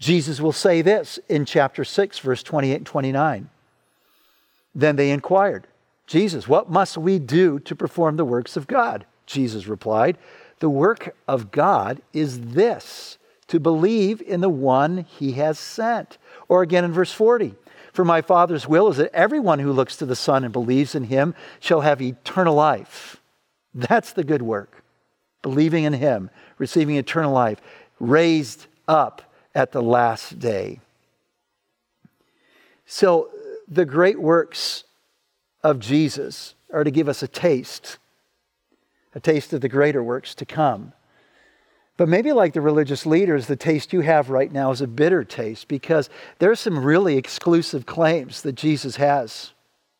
Jesus 0.00 0.40
will 0.40 0.50
say 0.50 0.82
this 0.82 1.20
in 1.28 1.44
chapter 1.44 1.84
6, 1.84 2.18
verse 2.18 2.42
28 2.42 2.74
and 2.74 2.86
29. 2.86 3.48
Then 4.74 4.96
they 4.96 5.12
inquired, 5.12 5.68
Jesus, 6.12 6.46
what 6.46 6.70
must 6.70 6.98
we 6.98 7.18
do 7.18 7.58
to 7.60 7.74
perform 7.74 8.18
the 8.18 8.24
works 8.26 8.58
of 8.58 8.66
God? 8.66 9.06
Jesus 9.24 9.66
replied, 9.66 10.18
The 10.58 10.68
work 10.68 11.16
of 11.26 11.50
God 11.50 12.02
is 12.12 12.48
this 12.48 13.16
to 13.46 13.58
believe 13.58 14.20
in 14.20 14.42
the 14.42 14.50
one 14.50 15.06
he 15.08 15.32
has 15.32 15.58
sent. 15.58 16.18
Or 16.50 16.60
again 16.60 16.84
in 16.84 16.92
verse 16.92 17.12
40, 17.12 17.54
For 17.94 18.04
my 18.04 18.20
Father's 18.20 18.68
will 18.68 18.88
is 18.88 18.98
that 18.98 19.14
everyone 19.14 19.58
who 19.58 19.72
looks 19.72 19.96
to 19.96 20.04
the 20.04 20.14
Son 20.14 20.44
and 20.44 20.52
believes 20.52 20.94
in 20.94 21.04
him 21.04 21.34
shall 21.60 21.80
have 21.80 22.02
eternal 22.02 22.54
life. 22.54 23.16
That's 23.72 24.12
the 24.12 24.22
good 24.22 24.42
work. 24.42 24.84
Believing 25.40 25.84
in 25.84 25.94
him, 25.94 26.28
receiving 26.58 26.96
eternal 26.96 27.32
life, 27.32 27.62
raised 27.98 28.66
up 28.86 29.22
at 29.54 29.72
the 29.72 29.80
last 29.80 30.38
day. 30.38 30.80
So 32.84 33.30
the 33.66 33.86
great 33.86 34.20
works 34.20 34.84
of 35.62 35.78
Jesus 35.78 36.54
are 36.72 36.84
to 36.84 36.90
give 36.90 37.08
us 37.08 37.22
a 37.22 37.28
taste, 37.28 37.98
a 39.14 39.20
taste 39.20 39.52
of 39.52 39.60
the 39.60 39.68
greater 39.68 40.02
works 40.02 40.34
to 40.36 40.46
come. 40.46 40.92
But 41.96 42.08
maybe 42.08 42.32
like 42.32 42.54
the 42.54 42.60
religious 42.60 43.04
leaders, 43.04 43.46
the 43.46 43.56
taste 43.56 43.92
you 43.92 44.00
have 44.00 44.30
right 44.30 44.50
now 44.50 44.70
is 44.70 44.80
a 44.80 44.86
bitter 44.86 45.24
taste 45.24 45.68
because 45.68 46.08
there's 46.38 46.58
some 46.58 46.82
really 46.82 47.16
exclusive 47.16 47.86
claims 47.86 48.42
that 48.42 48.54
Jesus 48.54 48.96
has, 48.96 49.52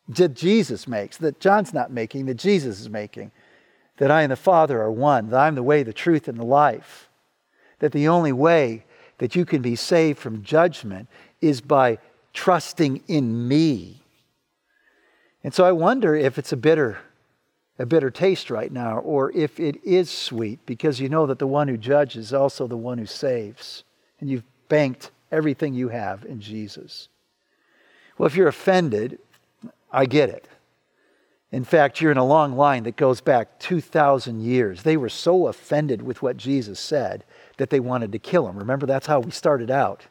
that 0.09 0.35
Jesus 0.35 0.89
makes, 0.89 1.19
that 1.19 1.39
John's 1.39 1.75
not 1.75 1.93
making, 1.93 2.27
that 2.27 2.39
Jesus 2.39 2.81
is 2.81 2.89
making. 2.89 3.31
That 3.99 4.11
I 4.11 4.23
and 4.23 4.33
the 4.33 4.37
Father 4.37 4.81
are 4.81 4.91
one, 4.91 5.29
that 5.29 5.39
I'm 5.39 5.55
the 5.55 5.63
way, 5.63 5.83
the 5.83 5.93
truth, 5.93 6.27
and 6.27 6.39
the 6.39 6.45
life. 6.45 7.09
That 7.81 7.93
the 7.93 8.09
only 8.09 8.33
way 8.33 8.85
that 9.19 9.37
you 9.37 9.45
can 9.45 9.61
be 9.61 9.77
saved 9.77 10.19
from 10.19 10.43
judgment 10.43 11.09
is 11.41 11.61
by 11.61 11.99
trusting 12.33 13.03
in 13.07 13.47
me 13.47 14.02
and 15.45 15.53
so 15.53 15.65
I 15.65 15.73
wonder 15.73 16.15
if 16.15 16.39
it's 16.39 16.53
a 16.53 16.57
bitter, 16.57 16.99
a 17.79 17.87
bitter 17.87 18.11
taste 18.11 18.51
right 18.51 18.71
now, 18.71 18.99
or 18.99 19.33
if 19.33 19.59
it 19.59 19.83
is 19.85 20.11
sweet, 20.11 20.65
because 20.67 21.01
you 21.01 21.09
know 21.09 21.27
that 21.27 21.39
the 21.39 21.47
one 21.47 21.69
who 21.69 21.77
judges 21.77 22.27
is 22.27 22.35
also 22.35 22.67
the 22.67 22.77
one 22.77 22.99
who 22.99 23.07
saves. 23.07 23.85
And 24.21 24.31
you've 24.31 24.45
banked 24.69 25.11
everything 25.33 25.75
you 25.75 25.89
have 25.89 26.25
in 26.25 26.41
Jesus. 26.41 27.09
Well, 28.17 28.27
if 28.27 28.37
you're 28.37 28.49
offended, 28.49 29.19
I 29.91 30.07
get 30.07 30.29
it. 30.29 30.47
In 31.51 31.65
fact, 31.65 32.01
you're 32.01 32.13
in 32.13 32.19
a 32.19 32.25
long 32.25 32.57
line 32.57 32.85
that 32.85 32.97
goes 32.97 33.21
back 33.21 33.59
2,000 33.59 34.41
years. 34.41 34.83
They 34.83 34.97
were 34.97 35.09
so 35.09 35.49
offended 35.49 36.03
with 36.03 36.23
what 36.23 36.37
Jesus 36.37 36.79
said 36.79 37.25
that 37.59 37.69
they 37.71 37.81
wanted 37.81 38.13
to 38.13 38.19
kill 38.19 38.49
him. 38.49 38.57
Remember, 38.57 38.87
that's 38.87 39.07
how 39.07 39.21
we 39.21 39.31
started 39.31 39.71
out. 39.71 40.07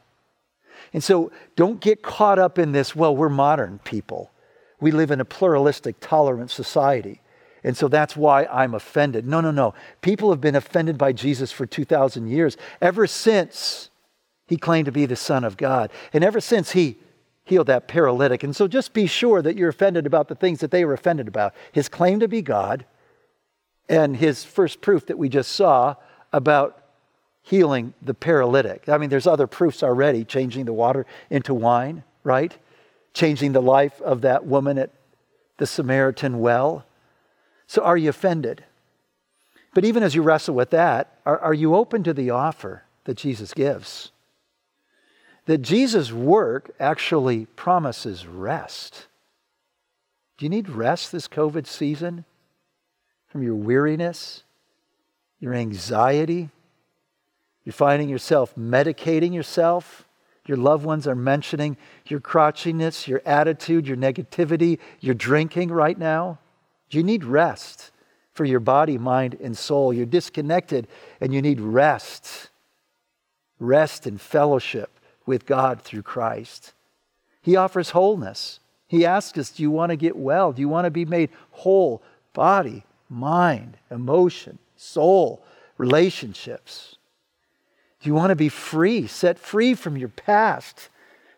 And 0.92 1.02
so 1.02 1.32
don't 1.56 1.80
get 1.80 2.02
caught 2.02 2.38
up 2.38 2.58
in 2.58 2.72
this, 2.72 2.94
well, 2.94 3.16
we're 3.16 3.28
modern 3.28 3.78
people. 3.78 4.30
We 4.82 4.90
live 4.90 5.10
in 5.10 5.20
a 5.20 5.24
pluralistic, 5.24 5.96
tolerant 6.00 6.50
society. 6.50 7.20
And 7.64 7.76
so 7.76 7.86
that's 7.86 8.16
why 8.16 8.44
I'm 8.46 8.74
offended. 8.74 9.26
No, 9.26 9.40
no, 9.40 9.52
no. 9.52 9.74
People 10.00 10.30
have 10.30 10.40
been 10.40 10.56
offended 10.56 10.98
by 10.98 11.12
Jesus 11.12 11.52
for 11.52 11.64
2,000 11.64 12.26
years, 12.26 12.56
ever 12.80 13.06
since 13.06 13.90
he 14.48 14.56
claimed 14.56 14.86
to 14.86 14.92
be 14.92 15.06
the 15.06 15.16
Son 15.16 15.44
of 15.44 15.56
God. 15.56 15.90
And 16.12 16.24
ever 16.24 16.40
since 16.40 16.72
he 16.72 16.98
healed 17.44 17.68
that 17.68 17.86
paralytic. 17.86 18.42
And 18.42 18.54
so 18.54 18.66
just 18.66 18.92
be 18.92 19.06
sure 19.06 19.40
that 19.40 19.56
you're 19.56 19.68
offended 19.68 20.04
about 20.04 20.28
the 20.28 20.34
things 20.34 20.60
that 20.60 20.72
they 20.72 20.84
were 20.84 20.94
offended 20.94 21.28
about 21.28 21.54
his 21.70 21.88
claim 21.88 22.20
to 22.20 22.28
be 22.28 22.42
God 22.42 22.84
and 23.88 24.16
his 24.16 24.44
first 24.44 24.80
proof 24.80 25.06
that 25.06 25.18
we 25.18 25.28
just 25.28 25.52
saw 25.52 25.94
about 26.32 26.82
healing 27.42 27.94
the 28.02 28.14
paralytic. 28.14 28.88
I 28.88 28.98
mean, 28.98 29.10
there's 29.10 29.26
other 29.26 29.46
proofs 29.46 29.82
already 29.82 30.24
changing 30.24 30.64
the 30.64 30.72
water 30.72 31.06
into 31.30 31.54
wine, 31.54 32.04
right? 32.24 32.56
Changing 33.14 33.52
the 33.52 33.62
life 33.62 34.00
of 34.00 34.22
that 34.22 34.46
woman 34.46 34.78
at 34.78 34.90
the 35.58 35.66
Samaritan 35.66 36.40
well. 36.40 36.84
So 37.66 37.82
are 37.82 37.96
you 37.96 38.10
offended? 38.10 38.64
But 39.74 39.84
even 39.84 40.02
as 40.02 40.14
you 40.14 40.22
wrestle 40.22 40.54
with 40.54 40.70
that, 40.70 41.18
are, 41.24 41.38
are 41.38 41.54
you 41.54 41.74
open 41.74 42.02
to 42.04 42.12
the 42.14 42.30
offer 42.30 42.84
that 43.04 43.16
Jesus 43.16 43.54
gives? 43.54 44.12
that 45.46 45.58
Jesus' 45.58 46.12
work 46.12 46.70
actually 46.78 47.46
promises 47.46 48.26
rest. 48.26 49.06
Do 50.38 50.44
you 50.44 50.50
need 50.50 50.68
rest 50.68 51.12
this 51.12 51.28
COVID 51.28 51.66
season 51.66 52.24
from 53.28 53.42
your 53.42 53.54
weariness, 53.54 54.44
your 55.40 55.54
anxiety? 55.54 56.50
You're 57.64 57.72
finding 57.72 58.08
yourself 58.08 58.54
medicating 58.56 59.34
yourself. 59.34 60.06
Your 60.46 60.56
loved 60.56 60.84
ones 60.84 61.06
are 61.06 61.14
mentioning 61.14 61.76
your 62.06 62.20
crotchiness, 62.20 63.06
your 63.06 63.22
attitude, 63.24 63.86
your 63.86 63.96
negativity, 63.96 64.78
your 65.00 65.14
drinking 65.14 65.70
right 65.70 65.96
now. 65.96 66.38
You 66.90 67.02
need 67.02 67.24
rest 67.24 67.90
for 68.32 68.44
your 68.44 68.60
body, 68.60 68.98
mind, 68.98 69.36
and 69.40 69.56
soul? 69.56 69.92
You're 69.92 70.06
disconnected 70.06 70.88
and 71.20 71.32
you 71.32 71.40
need 71.40 71.60
rest. 71.60 72.50
Rest 73.60 74.06
and 74.06 74.20
fellowship 74.20 74.98
with 75.26 75.46
God 75.46 75.80
through 75.80 76.02
Christ. 76.02 76.72
He 77.40 77.56
offers 77.56 77.90
wholeness. 77.90 78.58
He 78.88 79.06
asks 79.06 79.38
us, 79.38 79.50
Do 79.50 79.62
you 79.62 79.70
want 79.70 79.90
to 79.90 79.96
get 79.96 80.16
well? 80.16 80.52
Do 80.52 80.60
you 80.60 80.68
want 80.68 80.86
to 80.86 80.90
be 80.90 81.04
made 81.04 81.30
whole? 81.50 82.02
Body, 82.32 82.84
mind, 83.08 83.76
emotion, 83.90 84.58
soul, 84.76 85.44
relationships. 85.78 86.96
Do 88.02 88.08
you 88.08 88.14
want 88.14 88.30
to 88.30 88.36
be 88.36 88.48
free, 88.48 89.06
set 89.06 89.38
free 89.38 89.74
from 89.74 89.96
your 89.96 90.08
past, 90.08 90.88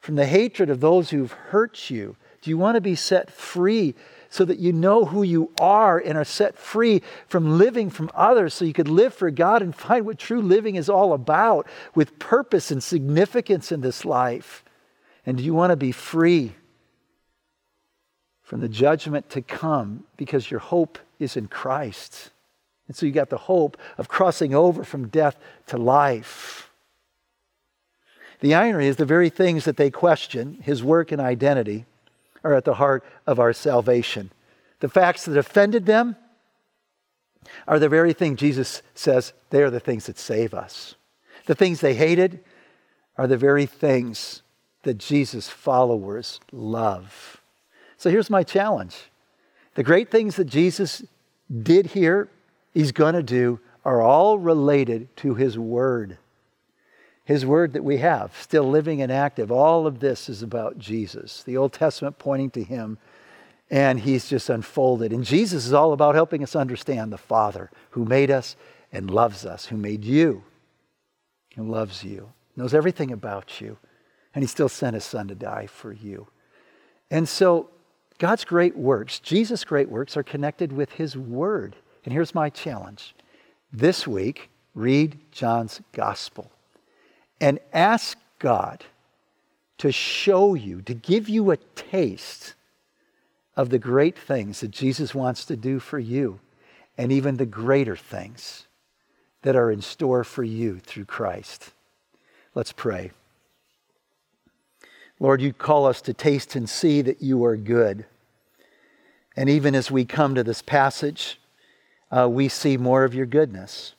from 0.00 0.14
the 0.14 0.24
hatred 0.24 0.70
of 0.70 0.80
those 0.80 1.10
who've 1.10 1.30
hurt 1.30 1.90
you? 1.90 2.16
Do 2.40 2.48
you 2.48 2.56
want 2.56 2.76
to 2.76 2.80
be 2.80 2.94
set 2.94 3.30
free 3.30 3.94
so 4.30 4.46
that 4.46 4.58
you 4.58 4.72
know 4.72 5.04
who 5.04 5.22
you 5.22 5.52
are 5.60 5.98
and 5.98 6.16
are 6.16 6.24
set 6.24 6.56
free 6.56 7.02
from 7.28 7.58
living 7.58 7.90
from 7.90 8.10
others 8.14 8.54
so 8.54 8.64
you 8.64 8.72
could 8.72 8.88
live 8.88 9.12
for 9.12 9.30
God 9.30 9.60
and 9.60 9.74
find 9.74 10.06
what 10.06 10.18
true 10.18 10.40
living 10.40 10.76
is 10.76 10.88
all 10.88 11.12
about 11.12 11.66
with 11.94 12.18
purpose 12.18 12.70
and 12.70 12.82
significance 12.82 13.70
in 13.70 13.82
this 13.82 14.04
life? 14.04 14.64
And 15.26 15.36
do 15.36 15.44
you 15.44 15.54
want 15.54 15.70
to 15.70 15.76
be 15.76 15.92
free 15.92 16.52
from 18.42 18.60
the 18.60 18.68
judgment 18.68 19.28
to 19.30 19.42
come 19.42 20.04
because 20.16 20.50
your 20.50 20.60
hope 20.60 20.98
is 21.18 21.36
in 21.36 21.46
Christ? 21.46 22.30
And 22.86 22.96
so 22.96 23.06
you 23.06 23.12
got 23.12 23.30
the 23.30 23.38
hope 23.38 23.76
of 23.96 24.08
crossing 24.08 24.54
over 24.54 24.84
from 24.84 25.08
death 25.08 25.36
to 25.68 25.78
life. 25.78 26.70
The 28.40 28.54
irony 28.54 28.88
is 28.88 28.96
the 28.96 29.06
very 29.06 29.30
things 29.30 29.64
that 29.64 29.76
they 29.76 29.90
question, 29.90 30.58
his 30.62 30.82
work 30.82 31.10
and 31.12 31.20
identity, 31.20 31.86
are 32.42 32.52
at 32.52 32.64
the 32.64 32.74
heart 32.74 33.02
of 33.26 33.40
our 33.40 33.52
salvation. 33.52 34.30
The 34.80 34.88
facts 34.88 35.24
that 35.24 35.38
offended 35.38 35.86
them 35.86 36.16
are 37.66 37.78
the 37.78 37.88
very 37.88 38.12
thing 38.12 38.36
Jesus 38.36 38.82
says 38.94 39.32
they 39.50 39.62
are 39.62 39.70
the 39.70 39.80
things 39.80 40.06
that 40.06 40.18
save 40.18 40.52
us. 40.52 40.94
The 41.46 41.54
things 41.54 41.80
they 41.80 41.94
hated 41.94 42.40
are 43.16 43.26
the 43.26 43.36
very 43.36 43.66
things 43.66 44.42
that 44.82 44.98
Jesus' 44.98 45.48
followers 45.48 46.40
love. 46.52 47.40
So 47.96 48.10
here's 48.10 48.30
my 48.30 48.42
challenge 48.42 49.10
the 49.74 49.82
great 49.82 50.10
things 50.10 50.36
that 50.36 50.44
Jesus 50.44 51.02
did 51.62 51.86
here, 51.86 52.28
he's 52.74 52.92
going 52.92 53.14
to 53.14 53.22
do, 53.22 53.60
are 53.84 54.02
all 54.02 54.38
related 54.38 55.14
to 55.18 55.34
his 55.34 55.58
word. 55.58 56.18
His 57.24 57.46
word 57.46 57.72
that 57.72 57.84
we 57.84 57.98
have, 57.98 58.36
still 58.38 58.68
living 58.68 59.00
and 59.00 59.10
active. 59.10 59.50
All 59.50 59.86
of 59.86 60.00
this 60.00 60.28
is 60.28 60.42
about 60.42 60.78
Jesus. 60.78 61.42
The 61.42 61.56
Old 61.56 61.72
Testament 61.72 62.18
pointing 62.18 62.50
to 62.50 62.62
him, 62.62 62.98
and 63.70 64.00
he's 64.00 64.28
just 64.28 64.50
unfolded. 64.50 65.12
And 65.12 65.24
Jesus 65.24 65.64
is 65.64 65.72
all 65.72 65.92
about 65.92 66.14
helping 66.14 66.42
us 66.42 66.54
understand 66.54 67.12
the 67.12 67.18
Father 67.18 67.70
who 67.90 68.04
made 68.04 68.30
us 68.30 68.56
and 68.92 69.10
loves 69.10 69.46
us, 69.46 69.66
who 69.66 69.76
made 69.76 70.04
you, 70.04 70.44
who 71.56 71.64
loves 71.64 72.04
you, 72.04 72.32
knows 72.56 72.74
everything 72.74 73.10
about 73.10 73.60
you, 73.60 73.78
and 74.34 74.42
he 74.42 74.48
still 74.48 74.68
sent 74.68 74.94
his 74.94 75.04
Son 75.04 75.28
to 75.28 75.34
die 75.34 75.66
for 75.66 75.92
you. 75.92 76.26
And 77.10 77.28
so, 77.28 77.70
God's 78.18 78.44
great 78.44 78.76
works, 78.76 79.18
Jesus' 79.18 79.64
great 79.64 79.88
works, 79.88 80.16
are 80.16 80.22
connected 80.22 80.72
with 80.72 80.92
his 80.92 81.16
word. 81.16 81.76
And 82.04 82.12
here's 82.12 82.34
my 82.34 82.50
challenge 82.50 83.14
this 83.72 84.06
week, 84.06 84.50
read 84.74 85.18
John's 85.32 85.80
gospel 85.92 86.50
and 87.40 87.58
ask 87.72 88.18
God 88.38 88.84
to 89.78 89.90
show 89.90 90.54
you, 90.54 90.82
to 90.82 90.94
give 90.94 91.28
you 91.28 91.50
a 91.50 91.56
taste 91.56 92.54
of 93.56 93.70
the 93.70 93.78
great 93.78 94.18
things 94.18 94.60
that 94.60 94.70
Jesus 94.70 95.14
wants 95.14 95.44
to 95.46 95.56
do 95.56 95.78
for 95.78 95.98
you, 95.98 96.40
and 96.96 97.10
even 97.10 97.36
the 97.36 97.46
greater 97.46 97.96
things 97.96 98.66
that 99.42 99.56
are 99.56 99.70
in 99.70 99.82
store 99.82 100.24
for 100.24 100.44
you 100.44 100.78
through 100.78 101.04
Christ. 101.04 101.72
Let's 102.54 102.72
pray. 102.72 103.10
Lord, 105.20 105.40
you 105.40 105.52
call 105.52 105.86
us 105.86 106.00
to 106.02 106.14
taste 106.14 106.56
and 106.56 106.68
see 106.68 107.02
that 107.02 107.22
you 107.22 107.44
are 107.44 107.56
good. 107.56 108.06
And 109.36 109.48
even 109.48 109.74
as 109.74 109.90
we 109.90 110.04
come 110.04 110.34
to 110.34 110.44
this 110.44 110.62
passage, 110.62 111.40
uh, 112.16 112.28
we 112.28 112.48
see 112.48 112.76
more 112.76 113.04
of 113.04 113.14
your 113.14 113.26
goodness. 113.26 113.94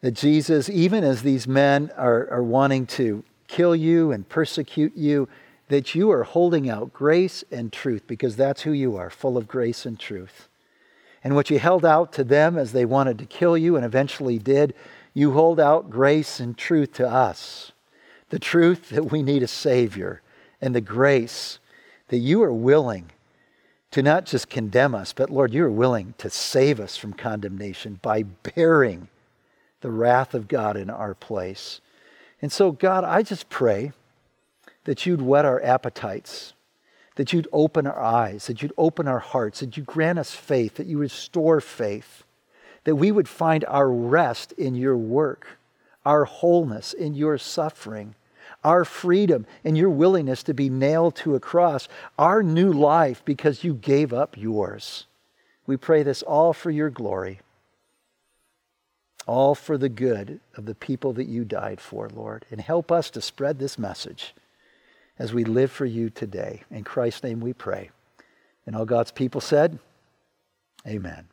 That 0.00 0.12
Jesus, 0.12 0.68
even 0.68 1.04
as 1.04 1.22
these 1.22 1.48
men 1.48 1.90
are, 1.96 2.28
are 2.30 2.42
wanting 2.42 2.86
to 2.86 3.24
kill 3.46 3.74
you 3.74 4.12
and 4.12 4.28
persecute 4.28 4.94
you, 4.94 5.28
that 5.68 5.94
you 5.94 6.10
are 6.10 6.24
holding 6.24 6.68
out 6.68 6.92
grace 6.92 7.44
and 7.50 7.72
truth 7.72 8.02
because 8.06 8.36
that's 8.36 8.62
who 8.62 8.72
you 8.72 8.96
are, 8.96 9.10
full 9.10 9.36
of 9.36 9.48
grace 9.48 9.86
and 9.86 9.98
truth. 9.98 10.48
And 11.24 11.34
what 11.34 11.50
you 11.50 11.58
held 11.58 11.84
out 11.84 12.12
to 12.14 12.24
them 12.24 12.56
as 12.56 12.72
they 12.72 12.84
wanted 12.84 13.18
to 13.18 13.26
kill 13.26 13.56
you 13.56 13.76
and 13.76 13.84
eventually 13.84 14.38
did, 14.38 14.74
you 15.14 15.32
hold 15.32 15.58
out 15.58 15.90
grace 15.90 16.40
and 16.40 16.56
truth 16.56 16.92
to 16.94 17.08
us. 17.08 17.72
The 18.30 18.38
truth 18.38 18.90
that 18.90 19.10
we 19.10 19.22
need 19.22 19.42
a 19.42 19.48
Savior 19.48 20.22
and 20.60 20.74
the 20.74 20.80
grace 20.80 21.58
that 22.08 22.18
you 22.18 22.42
are 22.42 22.52
willing 22.52 23.10
to 23.90 24.02
not 24.02 24.26
just 24.26 24.50
condemn 24.50 24.94
us, 24.94 25.12
but 25.12 25.30
Lord, 25.30 25.54
you 25.54 25.64
are 25.64 25.70
willing 25.70 26.14
to 26.18 26.28
save 26.28 26.78
us 26.78 26.96
from 26.96 27.12
condemnation 27.14 27.98
by 28.02 28.22
bearing 28.22 29.08
the 29.80 29.90
wrath 29.90 30.34
of 30.34 30.48
God 30.48 30.76
in 30.76 30.90
our 30.90 31.14
place. 31.14 31.80
And 32.42 32.52
so, 32.52 32.72
God, 32.72 33.04
I 33.04 33.22
just 33.22 33.48
pray 33.48 33.92
that 34.84 35.06
you'd 35.06 35.22
whet 35.22 35.44
our 35.44 35.62
appetites, 35.62 36.52
that 37.16 37.32
you'd 37.32 37.48
open 37.52 37.86
our 37.86 38.00
eyes, 38.00 38.46
that 38.46 38.62
you'd 38.62 38.72
open 38.76 39.08
our 39.08 39.18
hearts, 39.18 39.60
that 39.60 39.76
you 39.76 39.82
grant 39.82 40.18
us 40.18 40.32
faith, 40.32 40.74
that 40.74 40.86
you 40.86 40.98
restore 40.98 41.60
faith, 41.60 42.24
that 42.84 42.96
we 42.96 43.10
would 43.10 43.28
find 43.28 43.64
our 43.66 43.90
rest 43.90 44.52
in 44.52 44.74
your 44.74 44.96
work, 44.96 45.58
our 46.04 46.24
wholeness 46.24 46.92
in 46.92 47.14
your 47.14 47.38
suffering, 47.38 48.14
our 48.64 48.84
freedom 48.84 49.46
and 49.64 49.76
your 49.76 49.90
willingness 49.90 50.42
to 50.44 50.54
be 50.54 50.68
nailed 50.68 51.14
to 51.16 51.34
a 51.34 51.40
cross, 51.40 51.88
our 52.18 52.42
new 52.42 52.72
life 52.72 53.22
because 53.24 53.64
you 53.64 53.74
gave 53.74 54.12
up 54.12 54.36
yours. 54.36 55.06
We 55.66 55.76
pray 55.76 56.02
this 56.02 56.22
all 56.22 56.52
for 56.52 56.70
your 56.70 56.90
glory 56.90 57.40
all 59.28 59.54
for 59.54 59.76
the 59.76 59.90
good 59.90 60.40
of 60.56 60.64
the 60.64 60.74
people 60.74 61.12
that 61.12 61.28
you 61.28 61.44
died 61.44 61.80
for, 61.80 62.08
Lord. 62.08 62.46
And 62.50 62.60
help 62.60 62.90
us 62.90 63.10
to 63.10 63.20
spread 63.20 63.58
this 63.58 63.78
message 63.78 64.34
as 65.18 65.34
we 65.34 65.44
live 65.44 65.70
for 65.70 65.84
you 65.84 66.08
today. 66.08 66.62
In 66.70 66.82
Christ's 66.82 67.22
name 67.22 67.38
we 67.38 67.52
pray. 67.52 67.90
And 68.66 68.74
all 68.74 68.86
God's 68.86 69.12
people 69.12 69.42
said, 69.42 69.78
Amen. 70.86 71.26